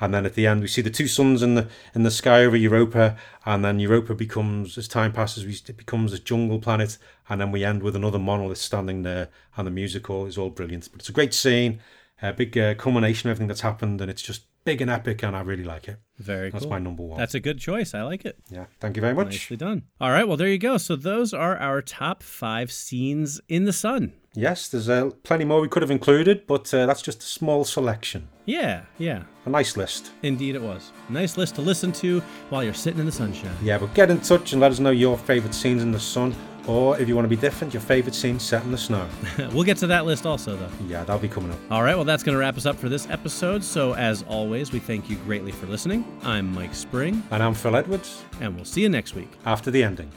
And 0.00 0.12
then 0.12 0.26
at 0.26 0.34
the 0.34 0.46
end 0.46 0.60
we 0.60 0.68
see 0.68 0.82
the 0.82 0.90
two 0.90 1.08
suns 1.08 1.42
in 1.42 1.54
the 1.54 1.68
in 1.94 2.02
the 2.02 2.10
sky 2.10 2.44
over 2.44 2.56
Europa, 2.56 3.16
and 3.46 3.64
then 3.64 3.80
Europa 3.80 4.14
becomes 4.14 4.76
as 4.76 4.88
time 4.88 5.12
passes, 5.12 5.44
it 5.68 5.76
becomes 5.78 6.12
a 6.12 6.18
jungle 6.18 6.58
planet, 6.58 6.98
and 7.30 7.40
then 7.40 7.50
we 7.50 7.64
end 7.64 7.82
with 7.82 7.96
another 7.96 8.18
monolith 8.18 8.58
standing 8.58 9.02
there, 9.02 9.28
and 9.56 9.66
the 9.66 9.70
musical 9.70 10.26
is 10.26 10.36
all 10.36 10.50
brilliant. 10.50 10.88
But 10.92 11.00
it's 11.00 11.08
a 11.08 11.12
great 11.12 11.34
scene, 11.34 11.80
a 12.22 12.32
big 12.32 12.56
uh, 12.56 12.74
culmination 12.74 13.28
of 13.28 13.32
everything 13.32 13.48
that's 13.48 13.62
happened, 13.62 14.00
and 14.00 14.10
it's 14.10 14.22
just 14.22 14.42
big 14.68 14.82
and 14.82 14.90
epic, 14.90 15.22
and 15.22 15.34
I 15.34 15.40
really 15.40 15.64
like 15.64 15.88
it. 15.88 15.98
very 16.18 16.50
cool. 16.50 16.58
That's 16.58 16.66
cool. 16.66 16.70
my 16.72 16.78
number 16.78 17.02
one. 17.02 17.18
That's 17.18 17.34
a 17.34 17.40
good 17.40 17.58
choice. 17.58 17.94
I 17.94 18.02
like 18.02 18.26
it. 18.26 18.36
yeah, 18.50 18.66
thank 18.80 18.96
you 18.96 19.00
very 19.00 19.14
much. 19.14 19.30
Nicely 19.30 19.56
done. 19.56 19.84
All 19.98 20.10
right. 20.10 20.28
Well, 20.28 20.36
there 20.36 20.48
you 20.48 20.58
go. 20.58 20.76
So 20.76 20.94
those 20.94 21.32
are 21.32 21.56
our 21.56 21.80
top 21.80 22.22
five 22.22 22.70
scenes 22.70 23.40
in 23.48 23.64
the 23.64 23.72
sun. 23.72 24.12
Yes, 24.34 24.68
there's 24.68 24.88
uh, 24.90 25.10
plenty 25.22 25.44
more 25.46 25.60
we 25.62 25.68
could 25.68 25.80
have 25.82 25.90
included, 25.90 26.46
but 26.46 26.72
uh, 26.74 26.84
that's 26.84 27.00
just 27.00 27.22
a 27.22 27.26
small 27.26 27.64
selection. 27.64 28.28
Yeah. 28.44 28.82
Yeah. 28.98 29.22
A 29.46 29.50
nice 29.50 29.76
list. 29.76 30.12
Indeed, 30.22 30.54
it 30.54 30.62
was. 30.62 30.92
Nice 31.08 31.38
list 31.38 31.54
to 31.54 31.62
listen 31.62 31.90
to 31.92 32.20
while 32.50 32.62
you're 32.62 32.74
sitting 32.74 33.00
in 33.00 33.06
the 33.06 33.12
sunshine. 33.12 33.56
Yeah, 33.62 33.78
but 33.78 33.94
get 33.94 34.10
in 34.10 34.20
touch 34.20 34.52
and 34.52 34.60
let 34.60 34.70
us 34.70 34.80
know 34.80 34.90
your 34.90 35.16
favourite 35.16 35.54
scenes 35.54 35.82
in 35.82 35.92
the 35.92 36.00
sun 36.00 36.34
Or 36.68 36.98
if 37.00 37.08
you 37.08 37.14
want 37.16 37.24
to 37.24 37.30
be 37.30 37.40
different, 37.40 37.72
your 37.72 37.80
favourite 37.80 38.14
scene 38.14 38.38
set 38.38 38.62
in 38.62 38.70
the 38.70 38.76
snow. 38.78 39.08
we'll 39.52 39.64
get 39.64 39.78
to 39.78 39.86
that 39.86 40.04
list 40.04 40.26
also, 40.26 40.54
though. 40.54 40.68
Yeah, 40.86 41.02
that'll 41.02 41.18
be 41.18 41.26
coming 41.28 41.50
up. 41.50 41.58
All 41.70 41.82
right, 41.82 41.96
well, 41.96 42.04
that's 42.04 42.22
going 42.22 42.34
to 42.34 42.38
wrap 42.38 42.58
us 42.58 42.66
up 42.66 42.76
for 42.76 42.90
this 42.90 43.08
episode. 43.08 43.64
So, 43.64 43.94
as 43.94 44.22
always, 44.24 44.70
we 44.70 44.78
thank 44.78 45.08
you 45.08 45.16
greatly 45.24 45.50
for 45.50 45.64
listening. 45.66 46.04
I'm 46.22 46.52
Mike 46.52 46.74
Spring, 46.74 47.22
And 47.30 47.42
I'm 47.42 47.54
Phil 47.54 47.74
Edwards 47.74 48.22
and 48.40 48.54
we'll 48.54 48.66
see 48.66 48.82
you 48.82 48.90
next 48.90 49.14
week. 49.14 49.30
after 49.46 49.70
the 49.70 49.82
ending. 49.82 50.12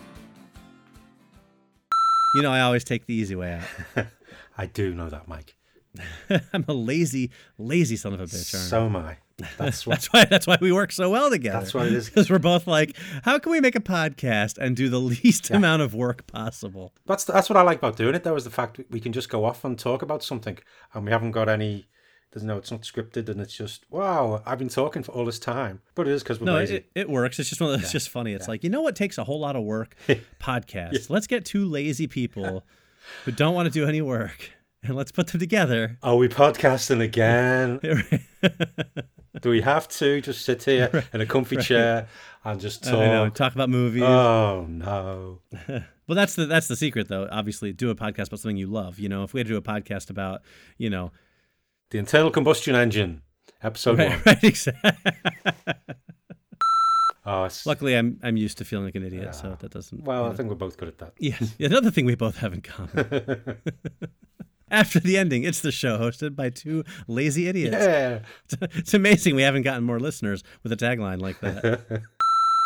You 2.36 2.42
know, 2.42 2.52
I 2.52 2.62
always 2.62 2.84
take 2.84 3.06
the 3.06 3.14
easy 3.14 3.36
way 3.36 3.62
out. 3.96 4.06
I 4.58 4.66
do 4.66 4.94
know 4.94 5.10
that, 5.10 5.28
Mike. 5.28 5.56
I'm 6.54 6.66
a 6.68 6.74
lazy, 6.74 7.32
lazy 7.58 7.96
son 7.96 8.14
of 8.14 8.20
a 8.22 8.26
bitch. 8.26 8.54
aren't 8.54 8.66
I? 8.66 8.70
So 8.70 8.86
am 8.86 8.96
I. 8.98 9.18
That's 9.58 9.86
what. 9.88 9.96
That's 10.02 10.08
why. 10.14 10.26
That's 10.26 10.48
why 10.48 10.58
we 10.62 10.72
work 10.72 10.92
so 10.92 11.10
well 11.10 11.30
together. 11.30 11.60
That's 11.60 11.74
what 11.74 11.88
it 11.88 11.94
is. 11.94 12.10
Because 12.10 12.30
we're 12.30 12.40
both 12.40 12.68
like, 12.68 12.96
how 13.24 13.40
can 13.40 13.52
we 13.52 13.60
make 13.62 13.76
a 13.76 13.80
podcast 13.82 14.58
and 14.58 14.76
do 14.76 14.90
the 14.90 15.00
least 15.00 15.50
amount 15.52 15.82
of 15.82 15.94
work 15.94 16.28
possible? 16.28 16.94
That's 17.06 17.24
that's 17.24 17.50
what 17.50 17.58
I 17.58 17.62
like 17.62 17.78
about 17.80 17.96
doing 17.98 18.16
it. 18.16 18.24
Though 18.24 18.36
is 18.36 18.44
the 18.44 18.50
fact 18.50 18.78
that 18.78 18.90
we 18.92 19.00
can 19.00 19.12
just 19.14 19.30
go 19.30 19.46
off 19.46 19.64
and 19.66 19.78
talk 19.78 20.02
about 20.02 20.24
something, 20.24 20.58
and 20.94 21.06
we 21.06 21.12
haven't 21.12 21.32
got 21.32 21.50
any. 21.50 21.88
There's 22.34 22.44
no, 22.46 22.56
it's 22.58 22.72
not 22.72 22.84
scripted, 22.84 23.28
and 23.28 23.42
it's 23.42 23.54
just 23.54 23.84
wow. 23.90 24.42
I've 24.46 24.58
been 24.58 24.70
talking 24.70 25.04
for 25.04 25.12
all 25.12 25.26
this 25.26 25.38
time, 25.40 25.82
but 25.96 26.08
it 26.08 26.12
is 26.14 26.24
because 26.24 26.40
we're 26.40 26.46
No, 26.46 26.54
lazy. 26.56 26.76
it, 26.78 26.86
it 26.96 27.10
works. 27.10 27.40
It's 27.40 27.50
just 27.50 27.60
one 27.60 27.74
of. 27.74 27.82
It's 27.82 27.92
just 27.92 28.08
funny. 28.10 28.32
It's 28.34 28.48
like 28.48 28.64
you 28.64 28.70
know 28.70 28.82
what 28.82 28.96
takes 28.96 29.18
a 29.18 29.26
whole 29.26 29.40
lot 29.42 29.58
of 29.58 29.64
work? 29.64 29.96
Podcasts. 30.40 31.10
Let's 31.10 31.28
get 31.28 31.44
two 31.44 31.66
lazy 31.66 32.08
people 32.08 32.64
who 33.26 33.32
don't 33.34 33.54
want 33.54 33.66
to 33.66 33.72
do 33.72 33.86
any 33.86 34.02
work, 34.02 34.52
and 34.84 34.96
let's 34.96 35.12
put 35.12 35.28
them 35.28 35.40
together. 35.40 35.98
Are 36.02 36.16
we 36.16 36.28
podcasting 36.28 37.02
again? 37.02 37.80
Do 39.42 39.50
we 39.50 39.62
have 39.62 39.88
to 39.90 40.22
just 40.22 40.44
sit 40.44 40.64
here 40.64 41.06
in 41.14 41.22
a 41.22 41.26
comfy 41.26 41.58
chair 41.58 42.08
and 42.44 42.60
just 42.60 42.86
I 42.88 42.92
know, 42.92 43.26
talk? 43.26 43.36
talk 43.36 43.56
about 43.56 43.70
movies. 43.70 44.04
Oh 44.04 44.66
no! 44.68 45.40
well, 45.68 46.16
that's 46.16 46.36
the 46.36 46.46
that's 46.46 46.68
the 46.68 46.76
secret, 46.76 47.08
though. 47.08 47.28
Obviously, 47.32 47.72
do 47.74 47.90
a 47.90 47.96
podcast 47.96 48.28
about 48.28 48.40
something 48.40 48.58
you 48.58 48.68
love. 48.68 49.00
You 49.00 49.10
know, 49.10 49.24
if 49.24 49.34
we 49.34 49.40
had 49.40 49.48
to 49.48 49.54
do 49.54 49.58
a 49.58 49.62
podcast 49.62 50.10
about, 50.10 50.42
you 50.78 50.90
know, 50.90 51.12
The 51.92 51.98
internal 51.98 52.30
combustion 52.30 52.76
engine, 52.76 53.22
episode 53.64 54.00
one. 54.00 54.10
right, 54.10 54.26
right, 54.26 54.44
exactly. 54.44 54.92
Oh, 57.24 57.48
Luckily, 57.66 57.96
I'm 57.96 58.20
I'm 58.24 58.36
used 58.36 58.58
to 58.58 58.66
feeling 58.66 58.86
like 58.86 58.96
an 58.96 59.04
idiot, 59.04 59.36
so 59.36 59.52
ah. 59.52 59.56
that 59.60 59.72
doesn't. 59.72 60.04
well, 60.04 60.26
I 60.26 60.34
think 60.34 60.50
we're 60.50 60.56
both 60.56 60.78
good 60.78 60.88
at 60.88 60.98
that. 60.98 61.14
Yes. 61.20 61.56
Another 61.60 61.92
thing 61.92 62.06
we 62.06 62.16
both 62.16 62.38
have 62.38 62.52
in 62.52 62.62
common. 62.62 63.58
After 64.72 65.00
the 65.00 65.18
ending, 65.18 65.44
it's 65.44 65.60
the 65.60 65.72
show 65.72 66.00
hosted 66.00 66.36
by 66.36 66.50
two 66.50 66.84
lazy 67.08 67.48
idiots. 67.48 67.76
Yeah. 67.78 68.20
It's 68.76 68.94
amazing 68.94 69.36
we 69.36 69.42
haven't 69.44 69.62
gotten 69.64 69.84
more 69.84 70.00
listeners 70.00 70.44
with 70.64 70.72
a 70.72 70.78
tagline 70.78 71.22
like 71.22 71.40
that. 71.42 72.04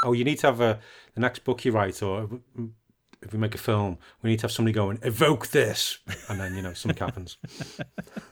Oh, 0.04 0.12
you 0.14 0.24
need 0.24 0.38
to 0.40 0.48
have 0.48 0.62
a 0.62 0.80
the 1.16 1.22
next 1.22 1.44
book 1.46 1.66
you 1.66 1.72
write, 1.72 2.04
or 2.04 2.30
if 3.24 3.34
we 3.34 3.40
make 3.40 3.56
a 3.56 3.58
film, 3.58 3.98
we 4.22 4.30
need 4.30 4.38
to 4.40 4.44
have 4.44 4.52
somebody 4.52 4.74
going 4.74 5.00
evoke 5.02 5.48
this, 5.48 5.98
and 6.30 6.40
then 6.40 6.54
you 6.54 6.62
know 6.62 6.74
something 6.74 7.00
happens. 7.00 7.38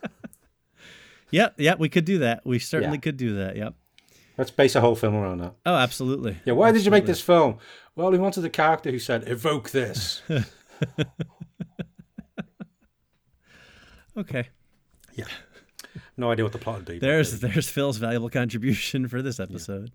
yep, 1.32 1.56
yep, 1.58 1.80
we 1.80 1.90
could 1.90 2.06
do 2.06 2.20
that. 2.20 2.46
We 2.46 2.60
certainly 2.60 2.98
Yeah. 2.98 3.02
could 3.02 3.18
do 3.18 3.36
that. 3.38 3.56
Yep. 3.56 3.74
Let's 4.38 4.52
base 4.52 4.76
a 4.76 4.82
whole 4.82 4.96
film 4.96 5.16
around 5.16 5.40
that. 5.40 5.54
Oh, 5.66 5.76
absolutely. 5.76 6.38
Yeah, 6.46 6.54
why 6.54 6.72
did 6.72 6.86
you 6.86 6.92
make 6.92 7.06
this 7.08 7.22
film? 7.22 7.58
Well, 7.96 8.12
we 8.12 8.20
wanted 8.20 8.46
a 8.46 8.50
character 8.50 8.92
who 8.92 9.00
said 9.00 9.28
evoke 9.28 9.72
this. 9.72 10.22
Okay. 14.18 14.50
Yeah. 15.16 15.26
No 16.18 16.32
idea 16.32 16.46
what 16.46 16.54
the 16.54 16.60
plot 16.60 16.78
would 16.78 16.86
be. 16.86 17.00
There's 17.00 17.40
there's 17.40 17.70
Phil's 17.70 17.98
valuable 17.98 18.30
contribution 18.30 19.08
for 19.08 19.22
this 19.22 19.40
episode. 19.40 19.92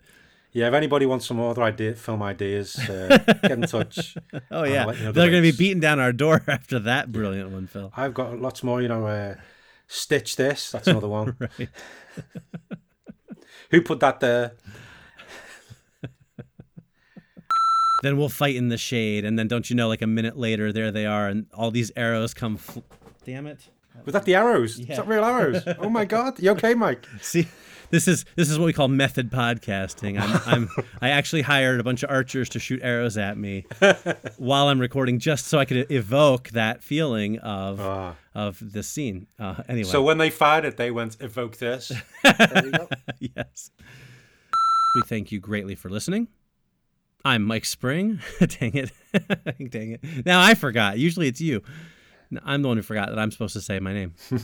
yeah. 0.53 0.69
If 0.69 0.75
anybody 0.75 1.07
wants 1.07 1.27
some 1.27 1.41
other 1.41 1.63
idea, 1.63 1.95
film 1.95 2.23
ideas, 2.23 2.79
uh, 2.89 3.19
get 3.43 3.53
in 3.53 3.63
touch. 3.63 4.17
Oh 4.51 4.65
yeah, 4.65 4.87
you 4.87 4.93
know 5.05 5.13
the 5.13 5.21
they're 5.21 5.31
going 5.31 5.43
to 5.43 5.53
be 5.53 5.57
beating 5.57 5.81
down 5.81 6.01
our 6.01 6.13
door 6.13 6.43
after 6.49 6.79
that 6.81 7.13
brilliant 7.13 7.51
one, 7.51 7.67
Phil. 7.67 7.93
I've 7.97 8.15
got 8.15 8.41
lots 8.41 8.63
more. 8.63 8.81
You 8.83 8.89
know, 8.89 9.07
uh, 9.07 9.35
stitch 9.87 10.37
this. 10.37 10.71
That's 10.71 10.89
another 10.89 11.09
one. 11.09 11.37
Who 13.71 13.83
put 13.83 14.01
that 14.01 14.21
there? 14.21 14.53
Then 18.03 18.17
we'll 18.17 18.29
fight 18.29 18.55
in 18.55 18.69
the 18.69 18.79
shade, 18.79 19.25
and 19.25 19.37
then 19.39 19.49
don't 19.49 19.69
you 19.69 19.75
know, 19.75 19.89
like 19.89 20.03
a 20.03 20.07
minute 20.07 20.37
later, 20.39 20.73
there 20.73 20.93
they 20.93 21.05
are, 21.05 21.27
and 21.29 21.47
all 21.53 21.73
these 21.73 21.91
arrows 21.97 22.33
come. 22.33 22.57
Fl- 22.57 22.79
Damn 23.25 23.47
it! 23.49 23.69
Was 24.05 24.13
that 24.13 24.25
the 24.25 24.35
arrows? 24.35 24.79
Is 24.79 24.87
that 24.97 25.07
real 25.07 25.25
arrows? 25.25 25.63
Oh 25.79 25.89
my 25.91 26.05
god! 26.05 26.39
You 26.41 26.51
okay, 26.53 26.75
Mike? 26.75 27.07
See, 27.21 27.47
this 27.91 28.07
is 28.09 28.25
this 28.37 28.51
is 28.51 28.59
what 28.59 28.67
we 28.67 28.73
call 28.73 28.89
method 28.89 29.31
podcasting. 29.31 30.21
I'm, 30.21 30.41
I'm 30.47 30.85
I 31.01 31.11
actually 31.11 31.43
hired 31.43 31.81
a 31.81 31.85
bunch 31.85 32.03
of 32.03 32.11
archers 32.11 32.49
to 32.51 32.59
shoot 32.59 32.81
arrows 32.83 33.17
at 33.17 33.37
me 33.39 33.65
while 34.37 34.69
I'm 34.69 34.79
recording, 34.79 35.19
just 35.19 35.47
so 35.47 35.59
I 35.59 35.65
could 35.65 35.91
evoke 35.91 36.51
that 36.51 36.83
feeling 36.83 37.39
of 37.41 37.81
Ah. 37.81 38.17
of 38.35 38.59
the 38.73 38.83
scene. 38.83 39.27
Uh, 39.39 39.63
anyway, 39.69 39.89
So 39.89 40.03
when 40.03 40.19
they 40.19 40.31
fired 40.31 40.65
it, 40.65 40.77
they 40.77 40.91
went 40.91 41.17
evoke 41.21 41.57
this. 41.59 41.93
There 42.25 42.65
you 42.67 42.73
go. 42.73 42.89
yes. 43.21 43.71
We 44.95 45.03
thank 45.07 45.31
you 45.33 45.39
greatly 45.41 45.75
for 45.75 45.91
listening. 45.91 46.29
I'm 47.25 47.43
Mike 47.45 47.65
Spring. 47.67 48.21
Dang 48.39 48.75
it. 48.75 48.91
Dang 49.71 49.93
it. 49.93 50.25
Now 50.25 50.41
I 50.41 50.55
forgot. 50.55 50.99
Usually 50.99 51.27
it's 51.29 51.41
you. 51.41 51.63
I'm 52.45 52.63
the 52.63 52.69
one 52.69 52.77
who 52.77 52.83
forgot 52.83 53.09
that 53.09 53.19
I'm 53.19 53.31
supposed 53.31 53.55
to 53.55 53.61
say 53.61 53.81
my 53.81 53.93
name. 53.93 54.15